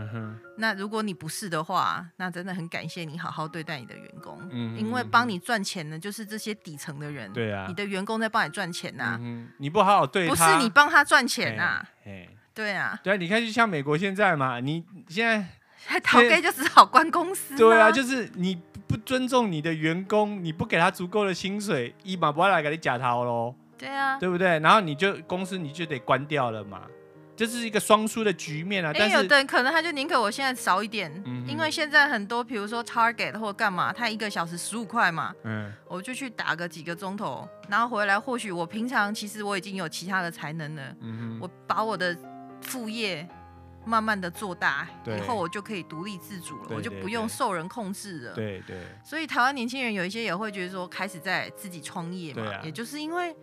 [0.57, 3.81] 那如果你不是的话，那真的很感谢你好好对待。
[3.81, 15.45] 你的员工，嗯，因为帮你赚钱的，就是这些底层的人，对啊，你的员工在帮你赚钱呐，嗯，你不好好对他，不是你帮他赚钱呐，哎，对啊，对啊，你看就像美国现在嘛，你现在
[15.85, 24.59] 还逃给就只好关公司，对啊，就是你不尊重你的员工，你不给他足够的薪水，一马不会来给你假逃喽，对啊，对不对？
[24.59, 26.81] 然后你就公司你就得关掉了嘛。
[27.41, 28.91] 这是一个双输的局面啊！
[28.93, 42.15] 但是有的人可能他就宁可我现在少一点，嗯、因为现在很多，比如说 Target 或干嘛，他一个小时十五块嘛，嗯，我就去打个几个钟头，然后回来，或许我平常其实我已经有其他的才能了，嗯哼，我把我的
[42.61, 43.27] 副业
[43.85, 48.77] 慢慢的做大，以后我就可以独立自主了，对对对，我就不用受人控制了，对，对对。
[49.03, 53.35] 所以台湾年轻人有一些也会觉得说，开始在自己创业嘛，啊、也就是因为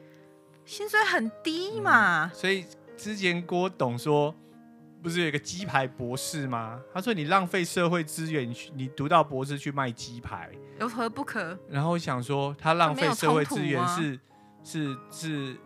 [0.64, 2.64] 薪水很低嘛，嗯、所以。
[2.98, 4.34] 之前郭董说，
[5.00, 6.80] 不是有一个鸡排博士吗？
[6.92, 11.56] 他说你浪费社会资源，你读到博士去卖鸡排，有何不可？
[11.70, 14.18] 然后我想说，他浪费社会资源是
[14.64, 15.56] 是是，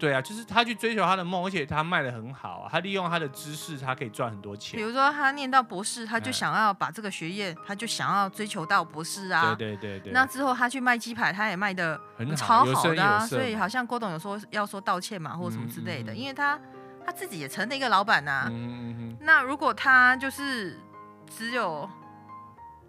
[0.00, 4.76] 对啊，就是他去追求他的梦，而且他卖的很好啊，他利用他的知识，他可以赚很多钱。
[4.76, 9.54] 比如说他念到博士，他就想要把这个学业，他就想要追求到博士啊。
[9.54, 10.12] 对对对对。
[10.12, 12.00] 那之后他去卖鸡排，他也卖得
[12.36, 13.20] 超好的啊。
[13.26, 16.58] 所以好像郭董有说要说道歉嘛，或者什么之类的，因为他。
[17.02, 18.48] 他自己也成了一个老板呐、啊。
[18.50, 20.78] 嗯嗯、那如果他就是
[21.26, 21.88] 只有，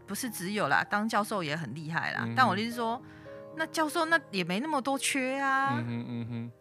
[0.05, 2.23] 不是只有啦，当教授也很厉害啦。
[2.25, 3.01] 嗯、但我就是说，
[3.55, 5.75] 那教授那也没那么多缺啊。
[5.77, 6.51] 嗯嗯嗯、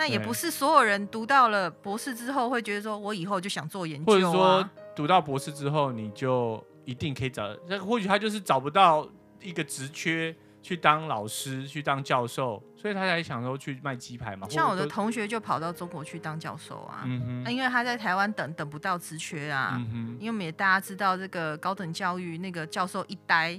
[0.00, 4.14] 那也不是所有人读到了博士之后会觉得说我以后就想做研究啊。
[4.14, 9.06] 或者说读到博士之后你就一定可以找，那或许他就是找不到
[9.40, 10.34] 一个职缺。
[10.62, 14.46] 去当老师，去当教授，所以他才想说去卖鸡排嘛。
[14.50, 17.02] 像我的同学就跑到中国去当教授啊，
[17.42, 19.82] 那因为他在台湾等等不到职缺啊，
[20.18, 23.58] 因为我们也大家知道这个高等教育那个教授一待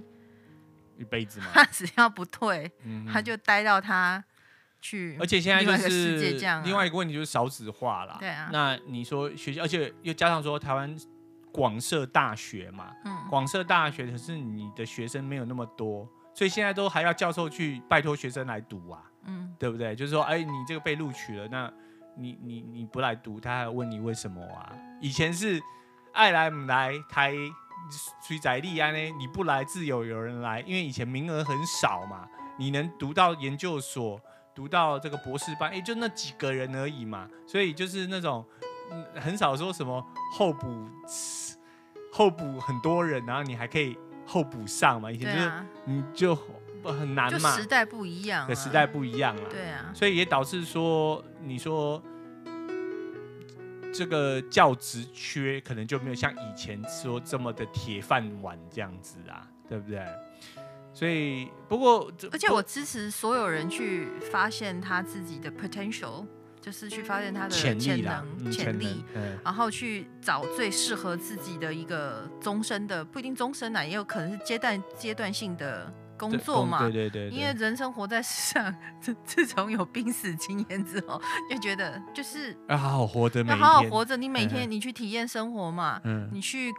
[0.95, 4.23] 一辈子嘛， 他只要不退，嗯、他就待到他
[4.82, 5.15] 去。
[5.20, 6.32] 而且现在就是
[6.63, 8.50] 另外一个问题就是少子化了，对啊。
[8.52, 10.94] 那你说学校，而且又加上说台湾
[11.52, 16.08] 广设大学嘛，嗯，广设大学可是你的学生没有那么多。
[16.34, 19.94] 所以现在都还要教授去拜托学生来读啊，嗯，对不对？
[19.94, 21.72] 就是说，哎，你这个被录取了，那
[22.17, 24.72] 你你你不来读，他还问你为什么啊？
[25.02, 25.62] 以前是
[26.13, 27.34] 爱来不来台
[28.22, 29.00] 随在立安呢？
[29.17, 32.26] 你不来自有有人来，因为以前名额很少嘛，
[32.58, 34.17] 你能读到研究所，
[34.62, 37.28] 读到这个博士班，也，就那几个人而已嘛。
[37.47, 38.45] 所以就是那种，
[38.91, 40.06] 嗯，很少说什么
[40.38, 40.88] 候补
[42.12, 43.97] 候补很多人，然后你还可以。
[44.24, 45.52] 候补上嘛，以前就是
[45.84, 46.36] 你就
[46.86, 52.02] 很难嘛，时代不一样，对，时代不一样了，对啊，所以也导致说，你说
[53.91, 60.00] 这个教职缺可能就没有像以前说这么的铁饭碗这样子啊，对不对？
[60.93, 66.25] 所以不过，而且我支持所有人去发现他自己的 potential。
[66.62, 69.04] 就是去发现他的潜能、潜力，
[69.43, 76.77] 然后去找最适合自己的一个终身的，不一定终身啊，也有可能是阶段阶段性的工作嘛。
[76.84, 77.30] 对对对。
[77.30, 84.15] 因为人生活在世上，自自从有濒死经验之后，就觉得就是要好好活着，要好好活着。
[84.15, 86.71] 你每天你去体验生活嘛，嗯你去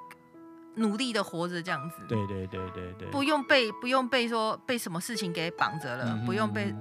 [0.76, 1.96] 努力的活着这样子。
[2.08, 3.08] 对对对对对。
[3.10, 6.74] 不用被不用被说被什么事情给绑着了，不用被。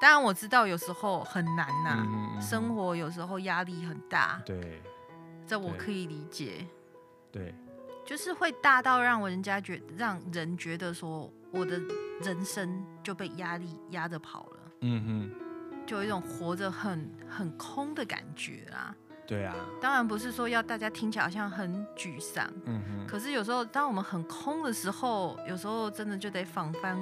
[0.00, 4.82] 当然我知道有时候很难呐、啊，嗯嗯、生活有时候压力很大，对，
[5.46, 6.66] 这我可以理解，
[7.30, 7.54] 对，
[8.06, 11.78] 就是会大到让人家觉让人觉得说我的
[12.22, 18.96] 人生就被压力压着跑了，嗯哼，就有一种活着很很空的感觉啊，
[19.30, 27.00] 对啊，当然不是说要大家听起来好像很沮丧，嗯哼，可是有时候当我们很空的时候，有时候真的就得反翻。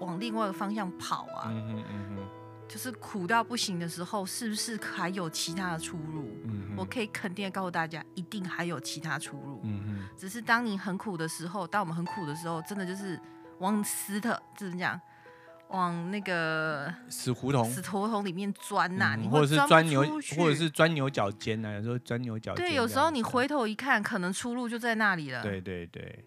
[0.00, 2.28] 往另外一个方向跑啊，嗯哼嗯哼，
[2.68, 6.28] 就是苦到不行的时候，是不是还有其他的出路？
[6.44, 9.60] 嗯，我可以肯定的告诉大家，一定还有其他出路。
[9.62, 13.18] 嗯哼，只是当你很苦的时候，当我们很苦的时候，真的就是
[13.60, 15.00] 往死的，就是这样。
[15.74, 20.02] 往那个死胡同、死胡同里面钻呐、啊，嗯、或者是钻牛，
[20.36, 21.74] 或者是钻牛角尖呐、啊。
[21.74, 22.64] 有时候钻牛角尖。
[22.64, 25.42] 对，有时候你回头一看，可能出路就在那里了。
[25.42, 26.24] 对对对。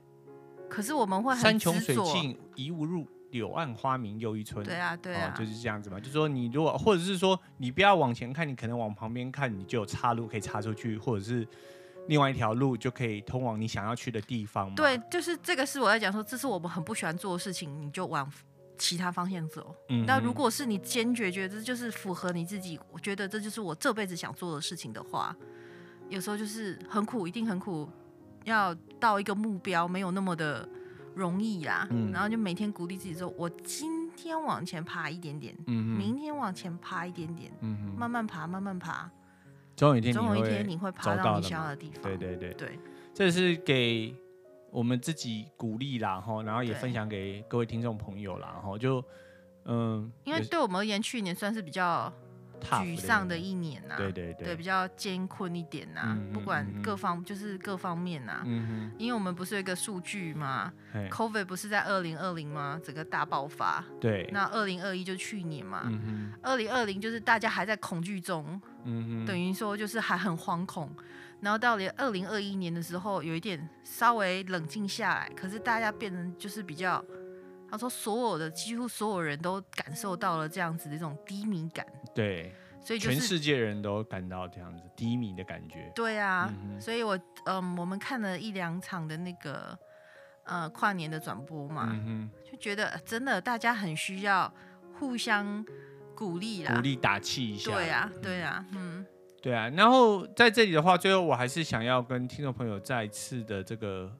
[0.69, 4.65] 可是我们会很山穷水尽疑无路，柳暗花明又一村。
[4.65, 5.97] 对啊，对啊，就是这样子嘛。
[5.97, 11.47] 就是说，你如果或者是说，你不要往前看，你可能往旁边看，你就有岔路可以岔出去，或者是
[12.09, 14.75] 另外一条路就可以通往你想要去的地方嘛。
[14.75, 18.29] 对，就是这个是我在讲说，这是我们很不喜欢做的事情，你就往。
[18.77, 19.75] 其他方向走，
[20.05, 25.35] 那、嗯、如果是你坚决觉得这就是符合你自己，我觉得这就是我这辈子想做的事情的话，
[26.09, 27.89] 有时候就是很苦，一定很苦，
[28.45, 30.67] 要到一个目标没有那么的
[31.15, 31.87] 容易啦。
[31.89, 35.97] 嗯、然后就每天鼓励自己说，我今天往前爬一点点，嗯、哼。
[35.97, 37.99] 明天往前爬一点点，嗯、哼。
[37.99, 39.09] 慢慢爬，慢慢爬，
[39.75, 42.03] 总有一天，总有一天你会爬到你想要的地方。
[42.03, 42.53] 对对对。
[42.53, 42.79] 对，
[43.13, 44.15] 这是给。
[44.69, 49.03] 我们自己鼓励啦，哈，然后也分享给各位听众朋友啦，然后就，
[49.65, 52.11] 嗯，因为对我们而言，去年算是比较
[52.61, 60.73] 沮丧的一年呐，对对对，比较艰困一点呐，不管各方就是各方面呐，嗯，因为我们不是有一个数据嘛
[61.11, 62.79] ？COVID 不是在二零二零吗？
[62.83, 65.89] 整个大爆发，对，那二零二一就去年嘛，
[66.41, 70.89] 二零二零就是大家还在恐惧中，嗯，等于说就是还很惶恐。
[71.39, 77.03] 然后到了二零二一年的时候，有一点稍微冷静下来，可是大家变成就是比较，
[77.69, 81.85] 他说所有的几乎所有人都感受到了这样子的一种低迷感。
[82.15, 85.91] 对，所以、就是、全世界人都感到这样子低迷的感觉。
[85.93, 87.15] 对啊，嗯、所以我
[87.45, 89.77] 嗯、呃，我们看了一两场的那个
[90.45, 94.51] 呃跨年的转播嘛，嗯、就觉得真的大家很需要
[94.97, 95.63] 互相
[96.15, 97.71] 鼓励啦，鼓励打气一下。
[97.71, 99.05] 对啊，对啊，嗯。
[99.39, 104.11] 对啊，然后在这里的话，最后我还是想要跟听众朋友再一次的这个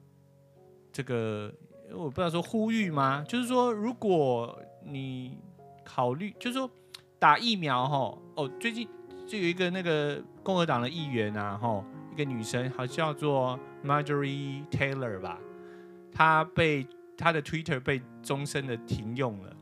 [0.92, 1.52] 这个，
[1.92, 3.24] 我不知道说呼吁吗？
[3.28, 5.36] 就是说，如果你
[5.84, 6.70] 考虑，就是说
[7.18, 8.88] 打疫苗哈，哦，最近
[9.26, 15.38] 就有一个那个共和党的议员啊，哈，一个女生，好像叫做 Marjorie Taylor 吧，
[16.12, 16.86] 她被
[17.18, 19.54] 她的 Twitter 被终身的停用了，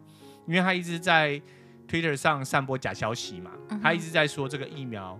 [0.46, 1.40] 因为她一直在
[1.88, 3.52] Twitter 上散播假消息嘛，
[3.82, 5.18] 她一直在说这个疫苗。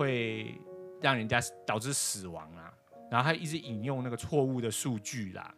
[0.00, 0.58] 会
[1.02, 2.72] 让人家导致死亡啊，
[3.10, 5.54] 然后他一直引用那个错误的数据啦，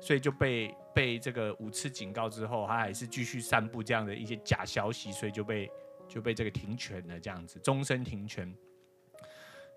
[0.00, 5.70] 所以就被被这个五次警告之后，他还是继续散布这样的一些假消息，所以就被
[6.08, 8.50] 就被这个停权了，这样子终身停权。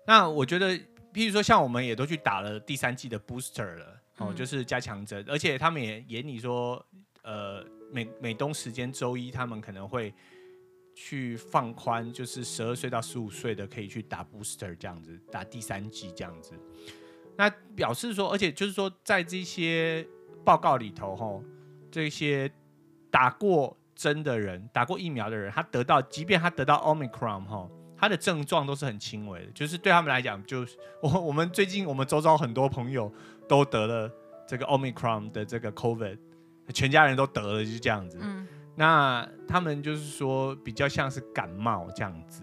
[0.06, 0.74] 那我觉得，
[1.12, 6.82] 譬如说像我们也都去打了第三季的 booster 了，哦，就是加强针，而且他们也也你说，
[7.24, 10.14] 呃，美美东时间周一他们可能会。
[11.00, 16.54] 去放宽，就是十二岁到十五岁的可以去打 booster 这样子，打第三剂这样子。
[17.36, 20.04] 那表示说，而且就是说，在这些
[20.44, 21.44] 报告里头，吼，
[21.88, 22.50] 这些
[23.12, 33.10] 打过针的人，打过疫苗的人，他得到，即便他得到 Omicron，吼，他的症状都是很轻微的，就是对他们来讲，就是我我们最近我们周遭很多朋友
[33.48, 34.10] 都得了
[34.48, 36.18] 这个 Omicron 的这个 COVID，
[36.74, 38.18] 全家人都得了，就是这样子。
[38.78, 42.42] 那他们就是说比较像是感冒这样子，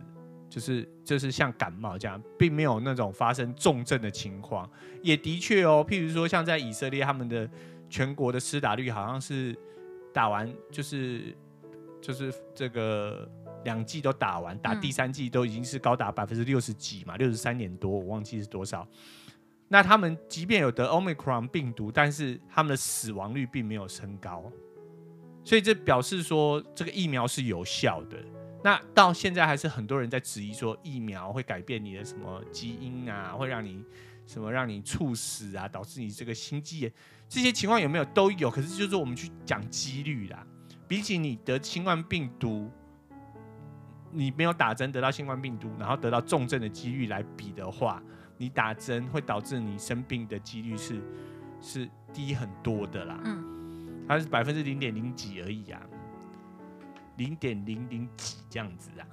[0.49, 4.69] 就是就是像感冒这样，并没有那种发生重症的情况。
[5.01, 7.49] 也的确哦，譬如说像在以色列，他们的
[7.89, 9.57] 全国的施打率好像是
[10.13, 11.33] 打完就是
[12.01, 13.25] 就是这个
[13.63, 18.85] 两剂都打完，打第三剂都已经是高达百分之六十几嘛，六十三点多，我忘记是多少。
[19.69, 24.51] 那他们即便有得 Omicron 病毒，但是他们的死亡率并没有升高。
[25.45, 28.17] 所以这表示说这个疫苗是有效的。
[28.63, 33.85] 那到现在还是很多人在质疑说疫苗会改变你的什么基因啊，会让你
[34.25, 36.91] 什么让你猝死啊，导致你这个心肌炎
[37.29, 38.05] 这些情况有没有？
[38.05, 38.49] 都有。
[38.49, 40.43] 可是就是我们去讲几率啦，
[40.87, 42.71] 比起你得新冠病毒，
[44.11, 48.01] 你没有打针得到新冠病毒，然后得到重症的几率来比的话，
[48.35, 50.99] 你打针会导致你生病的几率是
[51.61, 53.21] 是低很多的啦。
[53.25, 53.54] 嗯。
[54.07, 55.81] 它是百分之零点零几而已啊，
[57.17, 59.07] 零点零零几这样子啊，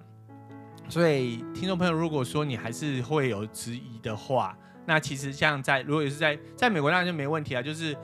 [0.88, 7.96] 所以听众朋友，如果说你还是会有质疑的话，那其实像在如果也是在在美国当然就没问题啊，就是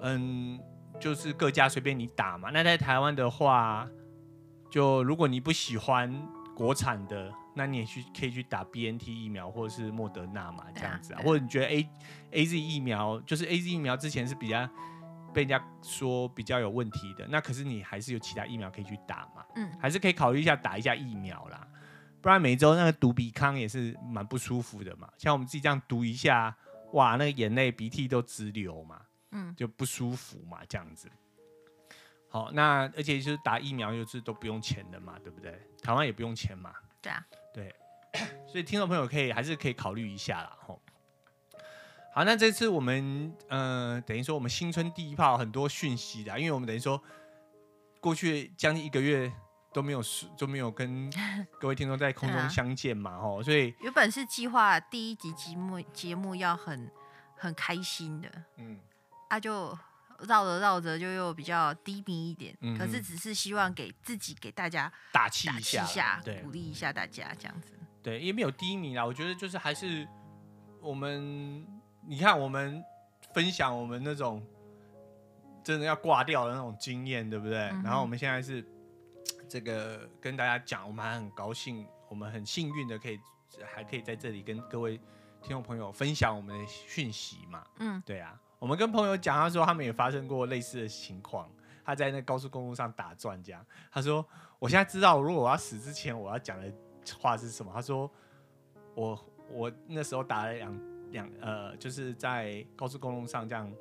[0.00, 0.58] 嗯，
[1.00, 2.50] 就是各家随便你打嘛。
[2.50, 3.88] 那在台湾的话，
[4.70, 6.12] 就如果你不喜欢
[6.54, 11.88] 国产的，那你也去可以去打 BNT 疫苗或者是莫德纳嘛，这样子啊，或者你觉得 A
[12.32, 14.68] AZ 疫苗就是 AZ 疫苗之前是比较。
[15.34, 19.44] 被人家说比较有问题的，那可是你还是有其他疫苗可以去打嘛？
[19.56, 21.66] 嗯，还是可以考虑一下打一下疫苗啦，
[22.22, 25.10] 不然每周那个毒鼻康也是蛮不舒服的嘛。
[25.18, 26.56] 像我们自己这样读一下，
[26.92, 31.10] 哇，那个眼泪鼻涕都直流嘛，嗯，就不舒服嘛，这样子。
[32.28, 35.60] 好，那而且就是打疫苗又是都不用钱的嘛，对不对？
[35.82, 36.72] 台湾也不用钱嘛。
[37.02, 37.24] 对啊。
[37.52, 37.74] 对，
[38.46, 40.56] 所以听众朋友可以还是可以考虑一下啦。
[40.60, 40.80] 吼。
[42.14, 47.02] 好，那这次我们呃，等于说我们新春第一炮很多讯息的，因为我们等于说
[48.00, 49.32] 过去将近一个月
[49.72, 50.00] 都没有
[50.38, 51.10] 都没有跟
[51.60, 56.88] 各位听众在空中相见嘛，吼、啊，所以原本是计划第一集节目节目要很
[57.36, 58.78] 很开心的，嗯，
[59.28, 59.76] 啊就。
[60.28, 67.76] 绕着绕着就又比较低迷一点，嗯、可是只是希望给自己给大家打气一下，下鼓励一下大家这样子。
[68.00, 69.04] 对，也没有低迷啦。
[69.04, 70.06] 我觉得就是还是
[70.80, 71.66] 我们，
[72.06, 72.82] 你看我们
[73.32, 74.44] 分享我们那种
[75.62, 77.58] 真的要挂掉的那种经验，对不对？
[77.58, 78.64] 嗯、然后我们现在是
[79.48, 83.18] 这个跟大家讲，我们还很高兴，我们很幸运的可以
[83.64, 84.98] 还可以在这里跟各位
[85.40, 87.64] 听众朋友分享我们的讯息嘛。
[87.78, 88.40] 嗯，对啊。
[88.58, 91.50] 我们跟朋友讲，他说他们也发生过类似的情况，
[91.84, 93.64] 他在那高速公路上打转，这样。
[93.90, 94.26] 他说
[94.58, 96.72] ：“我现在知道，如果我要死之前，我要讲的
[97.20, 98.10] 话是什么？”他说
[98.96, 100.72] ：“我我那时候打了两
[101.14, 103.72] 两呃，就是在高速公路上这样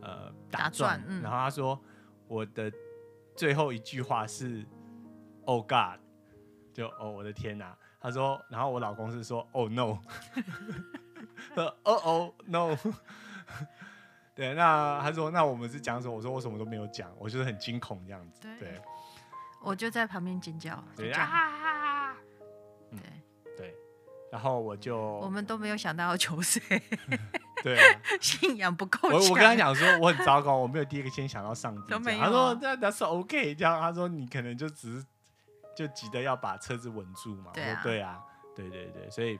[0.00, 1.78] 呃打转，然后他说
[2.26, 2.72] 我的
[3.36, 4.66] 最后一句话是
[5.44, 6.00] ‘Oh God’，
[6.72, 9.98] 就哦我的天哪。”他说，然后我老公是说 ‘Oh no’，
[11.54, 12.76] 说 ‘Oh oh no’。
[14.34, 16.14] 对，那他说，那我们是讲什么？
[16.14, 18.40] 我说我什么都没有讲，我就是很惊恐这样子。
[18.40, 18.80] 对，对
[19.62, 20.82] 我就在旁边尖叫。
[20.96, 22.16] 对啊，
[22.90, 23.19] 对对，
[24.30, 26.60] 然后我就我们都没有想到要求谁。
[27.62, 29.08] 对啊， 信仰不够。
[29.08, 31.94] 我我跟他讲说我很糟糕，我没有第一个先想到上帝。
[32.18, 35.06] 他说那那是 OK，这样他说你可能就只是
[35.76, 37.50] 就急着要把车子稳住嘛。
[37.52, 38.20] 对啊，对啊，
[38.56, 39.38] 对对对，所以。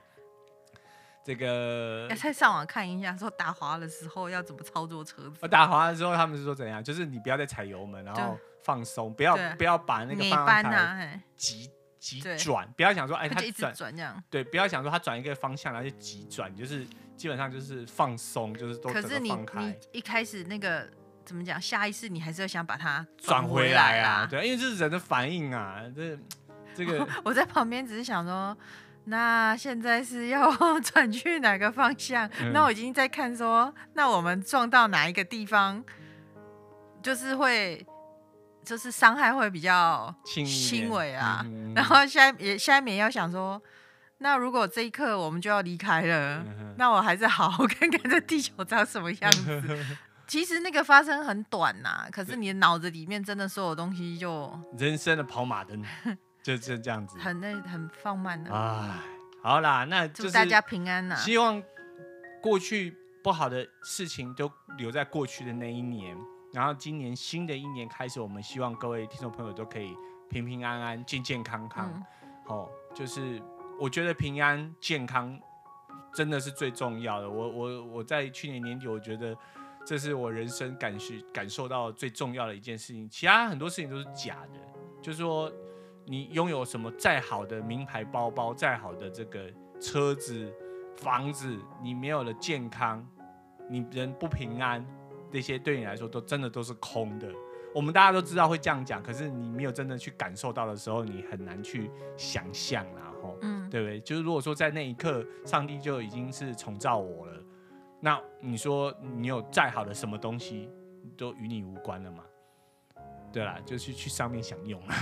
[1.23, 5.33] 这个要再上网看一下，说打滑的时候要怎么操作车子。
[5.43, 6.83] 我打滑的时候，他们是说怎样？
[6.83, 11.71] 就是你不要再踩油门，然后放松，不要不要把那个方向盘急
[12.01, 14.21] 急转，不要想说哎，它一直转这样。
[14.29, 16.85] 对，不要想说它转一个方向然后就急转，就是
[17.17, 20.91] 基本上就是放松，就是都可是你你一开始那个
[21.25, 21.61] 怎么讲？
[21.61, 24.27] 下意识你还是要想把它转回来啊？
[24.29, 25.83] 对，因为这是人的反应啊。
[25.95, 26.19] 这
[26.75, 28.57] 这个我在旁边只是想说。
[29.05, 30.53] 那现在是要
[30.85, 32.31] 转去哪个方向？
[32.39, 35.83] 嗯、那我已经在看说，那我们撞到哪一个地方，
[37.03, 37.85] 就是会，
[38.65, 41.43] 就是伤害会比较轻微啊。
[41.45, 43.61] 嗯、然后下也下面也要想说，
[44.19, 49.63] 那如果这一刻我们就要离开了，嗯、那我还是好好看看这地球长什么样子。
[49.69, 49.97] 嗯、
[50.27, 55.85] 其实那个发生很短呐、啊，可是你的脑子里面真的所有东西就人生的跑马灯。
[56.43, 58.51] 就是这样子，很那很放慢的。
[58.51, 58.99] 哎，
[59.43, 61.15] 好啦，那祝大家平安呐！
[61.15, 61.63] 希望
[62.41, 66.17] 过去不好的事情都留在过去的那一年，
[66.53, 69.97] 然后今年新的一年开始，我们希望各位听众朋友都可以
[70.29, 71.91] 平平安安、健健康康。
[71.95, 72.05] 嗯、
[72.47, 73.43] 哦，就是
[73.79, 75.39] 我觉得平安健康
[76.13, 77.29] 真的是最重要的。
[77.29, 79.37] 我我我在去年年底，我觉得
[79.87, 83.09] 这是我人生感受感受到最重要的一件事情。
[83.09, 84.61] 其他很多事情都是假的，
[85.03, 85.53] 就是说。
[86.07, 89.49] 你拥有什么再好的名牌包包，再好的这个
[89.81, 90.53] 车子、
[90.97, 93.07] 房子，你没有了健康，
[93.69, 94.85] 你人不平安，
[95.31, 97.29] 这些对你来说都真的都是空的。
[97.75, 104.01] 我们大家都知道会这样讲，可是你没有真的去感受到的时候，你很难去想象，然后，嗯，对不对？
[104.01, 107.35] 就是如果说在那一刻，上帝就已经是重造我了，
[108.01, 110.69] 那你说你有再好的什么东西，
[111.17, 112.25] 都与你无关了嘛？
[113.33, 114.95] 对啦，就去去上面享用了。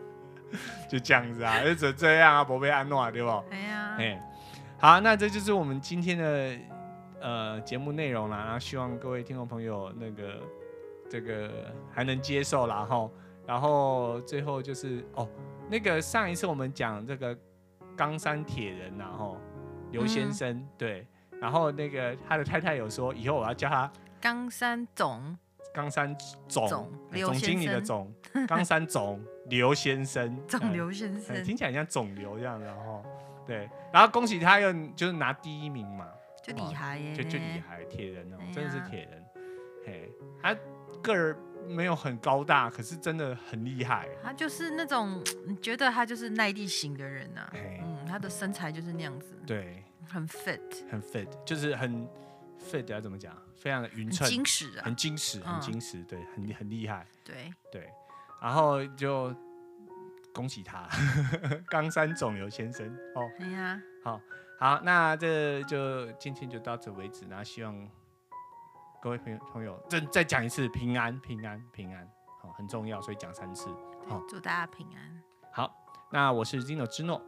[0.90, 3.30] 就这样子啊，就只这样啊，宝贝安诺，对不？
[3.50, 4.22] 哎呀，哎，
[4.78, 6.54] 好，那这就是我们今天的
[7.20, 8.44] 呃节目内容啦。
[8.44, 10.40] 然后希望各位听众朋友那个
[11.08, 12.84] 这个还能接受啦。
[12.84, 13.08] 哈。
[13.46, 15.28] 然后最后就是哦，
[15.70, 17.36] 那个上一次我们讲这个
[17.96, 19.38] 冈山铁人然后
[19.90, 21.06] 刘先生、嗯、对，
[21.40, 23.90] 然后那个他的太太有说以后我要叫他
[24.20, 25.36] 冈山总。
[25.74, 26.16] 冈山
[26.48, 28.12] 总总，总经理的总，
[28.48, 33.04] 冈山总刘先生， 总刘先生、嗯、听起来像肿瘤这样，然后
[33.46, 36.08] 对，然后恭喜他又就是拿第一名嘛，
[36.52, 39.24] 就厉害耶，就就厉害，铁人哦，真的是铁人，
[39.84, 40.56] 嘿，他
[41.02, 41.36] 个儿
[41.68, 52.08] 没有很高大，可是真的很厉害，他就是那种你觉得他就是耐力型的人呐、啊，嗯，他的身材就是那样子，对，很 fit，很 fit，就是很。
[52.58, 53.32] fit 要怎么讲？
[53.56, 57.88] 非常的匀称，精实啊，很精实，很精实，对，很很厉害，对对。
[58.42, 59.32] 然后就
[60.34, 60.88] 恭喜他，
[61.70, 62.84] 冈山肿瘤先生
[63.14, 63.30] 哦。
[63.38, 64.20] 哎呀，好，
[64.58, 67.24] 好，那这就今天就到此为止。
[67.28, 67.88] 然后希望
[69.00, 72.04] 各位朋友朋友，再再讲一次平安平安平安，
[72.42, 73.68] 好，很重要，所以讲三次。
[74.08, 75.22] 好，祝大家平安。
[75.52, 75.72] 好，
[76.10, 77.22] 那我是 Gino 之诺。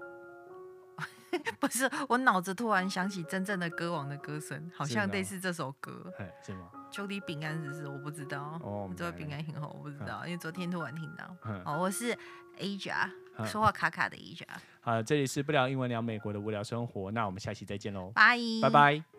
[1.61, 6.13] 不是，我脑子突然想起真正的歌王的歌声，好像类似这首歌。
[6.45, 6.69] 是吗？
[6.91, 7.87] 秋梨饼干是不是？
[7.87, 8.59] 我不知道。
[8.65, 11.37] 哦，这位平安很好，我不知道，因为昨天突然听到。
[11.65, 12.13] 哦，我是
[12.59, 13.09] Aja，
[13.47, 14.47] 说话卡卡的一家。
[14.81, 18.13] 好，这里是不聊英文聊美国的无聊生活，那我们下期再见喽。
[18.15, 19.10] 拜拜拜。